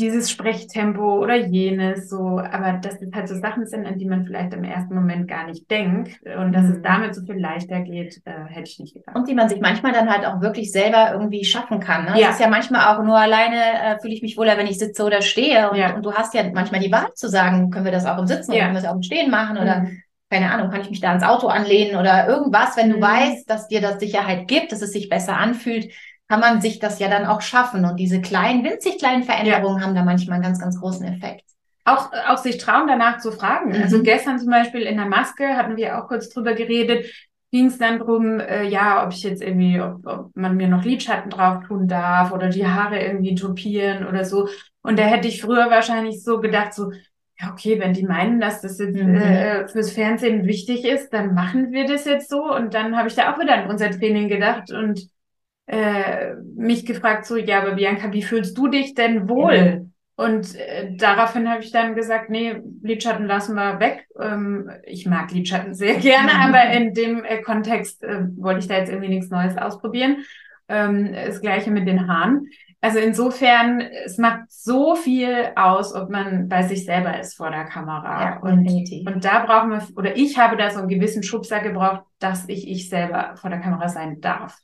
dieses 0.00 0.30
Sprechtempo 0.30 1.18
oder 1.18 1.36
jenes, 1.36 2.08
so, 2.08 2.38
aber 2.38 2.78
dass 2.82 2.98
das 2.98 3.08
halt 3.12 3.28
so 3.28 3.36
Sachen 3.36 3.66
sind, 3.66 3.86
an 3.86 3.98
die 3.98 4.06
man 4.06 4.24
vielleicht 4.24 4.54
im 4.54 4.64
ersten 4.64 4.94
Moment 4.94 5.28
gar 5.28 5.46
nicht 5.46 5.70
denkt 5.70 6.18
und 6.38 6.52
dass 6.52 6.64
mhm. 6.64 6.72
es 6.72 6.82
damit 6.82 7.14
so 7.14 7.22
viel 7.22 7.38
leichter 7.38 7.80
geht, 7.80 8.22
äh, 8.24 8.44
hätte 8.48 8.68
ich 8.70 8.78
nicht 8.78 8.94
gedacht. 8.94 9.14
Und 9.14 9.28
die 9.28 9.34
man 9.34 9.48
sich 9.48 9.60
manchmal 9.60 9.92
dann 9.92 10.10
halt 10.10 10.26
auch 10.26 10.40
wirklich 10.40 10.72
selber 10.72 11.12
irgendwie 11.12 11.44
schaffen 11.44 11.80
kann. 11.80 12.06
Ne? 12.06 12.12
Ja. 12.18 12.28
Das 12.28 12.36
ist 12.36 12.40
ja 12.40 12.48
manchmal 12.48 12.96
auch 12.96 13.04
nur 13.04 13.18
alleine, 13.18 13.56
äh, 13.56 13.98
fühle 14.00 14.14
ich 14.14 14.22
mich 14.22 14.36
wohler, 14.36 14.56
wenn 14.56 14.66
ich 14.66 14.78
sitze 14.78 15.04
oder 15.04 15.22
stehe 15.22 15.70
und, 15.70 15.76
ja. 15.76 15.94
und, 15.94 16.04
du 16.04 16.12
hast 16.12 16.34
ja 16.34 16.42
manchmal 16.52 16.80
die 16.80 16.90
Wahl 16.90 17.12
zu 17.14 17.28
sagen, 17.28 17.70
können 17.70 17.84
wir 17.84 17.92
das 17.92 18.06
auch 18.06 18.18
im 18.18 18.26
Sitzen 18.26 18.52
ja. 18.52 18.58
oder 18.58 18.64
können 18.64 18.76
wir 18.76 18.82
das 18.82 18.90
auch 18.90 18.96
im 18.96 19.02
Stehen 19.02 19.30
machen 19.30 19.58
oder 19.58 19.80
mhm. 19.80 20.02
keine 20.30 20.50
Ahnung, 20.50 20.70
kann 20.70 20.80
ich 20.80 20.90
mich 20.90 21.00
da 21.00 21.08
ans 21.08 21.24
Auto 21.24 21.48
anlehnen 21.48 21.96
oder 21.96 22.26
irgendwas, 22.26 22.76
wenn 22.76 22.90
du 22.90 22.96
mhm. 22.96 23.02
weißt, 23.02 23.50
dass 23.50 23.68
dir 23.68 23.80
das 23.80 24.00
Sicherheit 24.00 24.48
gibt, 24.48 24.72
dass 24.72 24.82
es 24.82 24.92
sich 24.92 25.08
besser 25.08 25.36
anfühlt, 25.36 25.92
kann 26.30 26.38
man 26.38 26.60
sich 26.60 26.78
das 26.78 27.00
ja 27.00 27.08
dann 27.08 27.26
auch 27.26 27.40
schaffen. 27.40 27.84
Und 27.84 27.96
diese 27.96 28.20
kleinen, 28.20 28.62
winzig 28.62 28.98
kleinen 28.98 29.24
Veränderungen 29.24 29.80
ja. 29.80 29.84
haben 29.84 29.96
da 29.96 30.04
manchmal 30.04 30.36
einen 30.36 30.44
ganz, 30.44 30.60
ganz 30.60 30.78
großen 30.78 31.04
Effekt. 31.04 31.42
Auch, 31.84 32.12
auch 32.28 32.38
sich 32.38 32.56
trauen, 32.56 32.86
danach 32.86 33.18
zu 33.18 33.32
fragen. 33.32 33.70
Mhm. 33.70 33.82
Also 33.82 34.00
gestern 34.04 34.38
zum 34.38 34.48
Beispiel 34.48 34.82
in 34.82 34.96
der 34.96 35.06
Maske 35.06 35.56
hatten 35.56 35.76
wir 35.76 35.98
auch 35.98 36.06
kurz 36.06 36.28
drüber 36.28 36.54
geredet, 36.54 37.04
ging 37.50 37.66
es 37.66 37.78
dann 37.78 37.98
drum, 37.98 38.38
äh, 38.38 38.62
ja, 38.62 39.04
ob 39.04 39.12
ich 39.12 39.24
jetzt 39.24 39.42
irgendwie, 39.42 39.80
ob, 39.80 40.06
ob 40.06 40.36
man 40.36 40.56
mir 40.56 40.68
noch 40.68 40.84
Lidschatten 40.84 41.30
drauf 41.30 41.64
tun 41.66 41.88
darf 41.88 42.30
oder 42.30 42.48
die 42.48 42.64
Haare 42.64 43.02
irgendwie 43.02 43.34
topieren 43.34 44.06
oder 44.06 44.24
so. 44.24 44.48
Und 44.82 45.00
da 45.00 45.02
hätte 45.02 45.26
ich 45.26 45.42
früher 45.42 45.68
wahrscheinlich 45.68 46.22
so 46.22 46.40
gedacht, 46.40 46.74
so, 46.74 46.92
ja, 47.40 47.50
okay, 47.50 47.80
wenn 47.80 47.92
die 47.92 48.06
meinen, 48.06 48.38
dass 48.38 48.60
das 48.60 48.78
jetzt 48.78 48.94
mhm. 48.94 49.16
äh, 49.16 49.66
fürs 49.66 49.90
Fernsehen 49.90 50.46
wichtig 50.46 50.84
ist, 50.84 51.12
dann 51.12 51.34
machen 51.34 51.72
wir 51.72 51.86
das 51.86 52.04
jetzt 52.04 52.30
so. 52.30 52.54
Und 52.54 52.74
dann 52.74 52.96
habe 52.96 53.08
ich 53.08 53.16
da 53.16 53.34
auch 53.34 53.40
wieder 53.40 53.54
an 53.54 53.68
unser 53.68 53.90
Training 53.90 54.28
gedacht 54.28 54.70
und 54.70 55.10
äh, 55.70 56.34
mich 56.56 56.84
gefragt, 56.84 57.26
so, 57.26 57.36
ja, 57.36 57.62
aber 57.62 57.72
Bianca, 57.72 58.12
wie 58.12 58.22
fühlst 58.22 58.58
du 58.58 58.66
dich 58.66 58.94
denn 58.94 59.28
wohl? 59.28 59.76
Mhm. 59.76 59.92
Und 60.16 60.56
äh, 60.56 60.96
daraufhin 60.96 61.48
habe 61.48 61.62
ich 61.62 61.70
dann 61.70 61.94
gesagt, 61.94 62.28
nee, 62.28 62.60
Lidschatten 62.82 63.26
lassen 63.26 63.54
wir 63.54 63.78
weg. 63.78 64.06
Ähm, 64.20 64.68
ich 64.84 65.06
mag 65.06 65.30
Lidschatten 65.30 65.72
sehr 65.72 65.94
gerne, 65.94 66.32
mhm. 66.34 66.40
aber 66.40 66.70
in 66.72 66.92
dem 66.92 67.24
äh, 67.24 67.40
Kontext 67.40 68.02
äh, 68.02 68.26
wollte 68.36 68.58
ich 68.58 68.66
da 68.66 68.78
jetzt 68.78 68.90
irgendwie 68.90 69.08
nichts 69.10 69.30
Neues 69.30 69.56
ausprobieren. 69.56 70.24
Ähm, 70.68 71.12
das 71.14 71.40
gleiche 71.40 71.70
mit 71.70 71.86
den 71.86 72.08
Haaren. 72.08 72.48
Also 72.80 72.98
insofern, 72.98 73.80
es 73.80 74.18
macht 74.18 74.40
so 74.48 74.96
viel 74.96 75.52
aus, 75.54 75.94
ob 75.94 76.10
man 76.10 76.48
bei 76.48 76.62
sich 76.62 76.84
selber 76.84 77.20
ist 77.20 77.36
vor 77.36 77.50
der 77.50 77.64
Kamera. 77.64 78.22
Ja, 78.22 78.40
und, 78.40 78.66
und 79.06 79.24
da 79.24 79.44
brauchen 79.44 79.70
wir, 79.70 79.82
oder 79.96 80.16
ich 80.16 80.36
habe 80.38 80.56
da 80.56 80.70
so 80.70 80.80
einen 80.80 80.88
gewissen 80.88 81.22
Schubser 81.22 81.60
gebraucht, 81.60 82.02
dass 82.18 82.48
ich 82.48 82.68
ich 82.68 82.88
selber 82.88 83.36
vor 83.36 83.50
der 83.50 83.60
Kamera 83.60 83.88
sein 83.88 84.20
darf. 84.20 84.58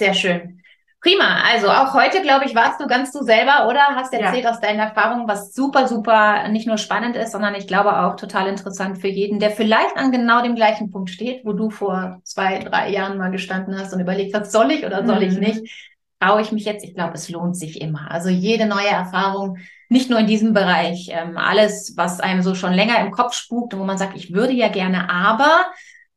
Sehr 0.00 0.14
schön. 0.14 0.62
Prima. 1.02 1.42
Also 1.52 1.68
auch 1.68 1.92
heute, 1.92 2.22
glaube 2.22 2.46
ich, 2.46 2.54
warst 2.54 2.80
du 2.80 2.86
ganz 2.86 3.12
du 3.12 3.22
selber, 3.22 3.68
oder? 3.68 3.80
Hast 3.96 4.14
erzählt 4.14 4.44
ja. 4.44 4.50
aus 4.50 4.60
deinen 4.60 4.78
Erfahrungen, 4.78 5.28
was 5.28 5.52
super, 5.52 5.86
super 5.86 6.48
nicht 6.48 6.66
nur 6.66 6.78
spannend 6.78 7.16
ist, 7.16 7.32
sondern 7.32 7.54
ich 7.54 7.66
glaube 7.66 7.98
auch 8.00 8.16
total 8.16 8.48
interessant 8.48 8.96
für 8.96 9.08
jeden, 9.08 9.40
der 9.40 9.50
vielleicht 9.50 9.94
an 9.98 10.10
genau 10.10 10.42
dem 10.42 10.54
gleichen 10.54 10.90
Punkt 10.90 11.10
steht, 11.10 11.44
wo 11.44 11.52
du 11.52 11.68
vor 11.68 12.22
zwei, 12.24 12.60
drei 12.60 12.88
Jahren 12.88 13.18
mal 13.18 13.30
gestanden 13.30 13.78
hast 13.78 13.92
und 13.92 14.00
überlegt 14.00 14.34
hast, 14.34 14.52
soll 14.52 14.70
ich 14.70 14.86
oder 14.86 15.04
soll 15.06 15.16
mhm. 15.16 15.22
ich 15.22 15.38
nicht? 15.38 15.90
Traue 16.18 16.40
ich 16.40 16.50
mich 16.50 16.64
jetzt? 16.64 16.82
Ich 16.82 16.94
glaube, 16.94 17.12
es 17.14 17.28
lohnt 17.28 17.58
sich 17.58 17.82
immer. 17.82 18.10
Also 18.10 18.30
jede 18.30 18.64
neue 18.64 18.88
Erfahrung, 18.88 19.58
nicht 19.90 20.08
nur 20.08 20.18
in 20.18 20.26
diesem 20.26 20.54
Bereich, 20.54 21.10
ähm, 21.12 21.36
alles, 21.36 21.94
was 21.98 22.20
einem 22.20 22.40
so 22.40 22.54
schon 22.54 22.72
länger 22.72 23.00
im 23.00 23.10
Kopf 23.10 23.34
spukt 23.34 23.74
und 23.74 23.80
wo 23.80 23.84
man 23.84 23.98
sagt, 23.98 24.16
ich 24.16 24.32
würde 24.32 24.54
ja 24.54 24.68
gerne, 24.68 25.10
aber 25.10 25.66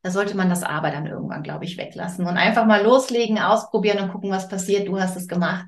da 0.04 0.10
sollte 0.10 0.36
man 0.36 0.50
das 0.50 0.62
Aber 0.62 0.90
dann 0.90 1.06
irgendwann, 1.06 1.42
glaube 1.42 1.64
ich, 1.64 1.78
weglassen 1.78 2.26
und 2.26 2.36
einfach 2.36 2.66
mal 2.66 2.82
loslegen, 2.82 3.38
ausprobieren 3.38 4.00
und 4.00 4.12
gucken, 4.12 4.30
was 4.30 4.50
passiert. 4.50 4.86
Du 4.86 5.00
hast 5.00 5.16
es 5.16 5.26
gemacht 5.26 5.64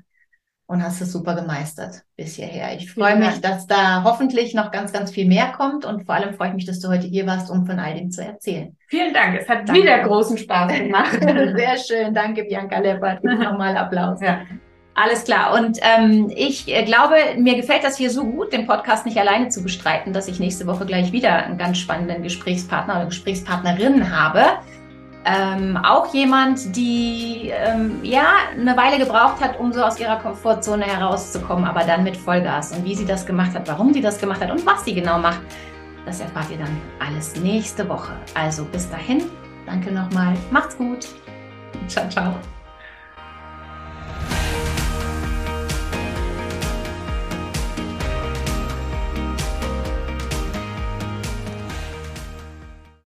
und 0.67 0.83
hast 0.83 1.01
es 1.01 1.11
super 1.11 1.33
gemeistert 1.33 2.03
bis 2.15 2.35
hierher. 2.35 2.75
Ich 2.75 2.93
freue 2.93 3.15
mich, 3.15 3.41
dass 3.41 3.65
da 3.65 4.03
hoffentlich 4.03 4.53
noch 4.53 4.69
ganz, 4.69 4.93
ganz 4.93 5.09
viel 5.09 5.27
mehr 5.27 5.53
kommt 5.57 5.85
und 5.85 6.05
vor 6.05 6.13
allem 6.13 6.35
freue 6.35 6.49
ich 6.49 6.53
mich, 6.53 6.65
dass 6.67 6.79
du 6.79 6.87
heute 6.87 7.07
hier 7.07 7.25
warst, 7.25 7.49
um 7.49 7.65
von 7.65 7.79
all 7.79 7.95
dem 7.95 8.11
zu 8.11 8.23
erzählen. 8.23 8.77
Vielen 8.89 9.11
Dank. 9.11 9.39
Es 9.39 9.49
hat 9.49 9.67
Danke. 9.67 9.81
wieder 9.81 10.03
großen 10.03 10.37
Spaß 10.37 10.71
gemacht. 10.71 11.19
Sehr 11.19 11.77
schön. 11.77 12.13
Danke, 12.13 12.43
Bianca 12.43 12.77
Leppert. 12.77 13.23
Nochmal 13.23 13.75
Applaus. 13.75 14.21
Ja. 14.21 14.41
Alles 14.97 15.25
klar. 15.25 15.53
Und 15.53 15.77
ähm, 15.83 16.31
ich 16.35 16.67
äh, 16.67 16.83
glaube, 16.83 17.13
mir 17.37 17.55
gefällt 17.55 17.83
das 17.83 17.97
hier 17.97 18.09
so 18.09 18.23
gut, 18.23 18.51
den 18.51 18.65
Podcast 18.65 19.05
nicht 19.05 19.17
alleine 19.19 19.49
zu 19.49 19.61
bestreiten, 19.61 20.11
dass 20.11 20.27
ich 20.27 20.39
nächste 20.39 20.65
Woche 20.65 20.87
gleich 20.87 21.11
wieder 21.11 21.35
einen 21.35 21.59
ganz 21.59 21.77
spannenden 21.77 22.23
Gesprächspartner 22.23 22.95
oder 22.95 23.05
Gesprächspartnerin 23.05 24.11
habe. 24.11 24.41
Ähm, 25.23 25.77
auch 25.77 26.11
jemand, 26.15 26.75
die 26.75 27.51
ähm, 27.53 27.99
ja 28.01 28.25
eine 28.59 28.75
Weile 28.75 28.97
gebraucht 28.97 29.39
hat, 29.39 29.59
um 29.59 29.71
so 29.71 29.83
aus 29.83 29.99
ihrer 29.99 30.15
Komfortzone 30.15 30.85
herauszukommen, 30.85 31.65
aber 31.65 31.83
dann 31.83 32.03
mit 32.03 32.17
Vollgas. 32.17 32.71
Und 32.71 32.83
wie 32.83 32.95
sie 32.95 33.05
das 33.05 33.23
gemacht 33.23 33.53
hat, 33.53 33.67
warum 33.67 33.93
sie 33.93 34.01
das 34.01 34.17
gemacht 34.17 34.41
hat 34.41 34.49
und 34.49 34.65
was 34.65 34.83
sie 34.83 34.95
genau 34.95 35.19
macht, 35.19 35.41
das 36.07 36.21
erfahrt 36.21 36.49
ihr 36.49 36.57
dann 36.57 36.75
alles 36.97 37.35
nächste 37.35 37.87
Woche. 37.87 38.13
Also 38.33 38.65
bis 38.65 38.89
dahin, 38.89 39.25
danke 39.67 39.91
nochmal, 39.91 40.33
macht's 40.49 40.75
gut. 40.75 41.05
Ciao, 41.87 42.09
ciao. 42.09 42.33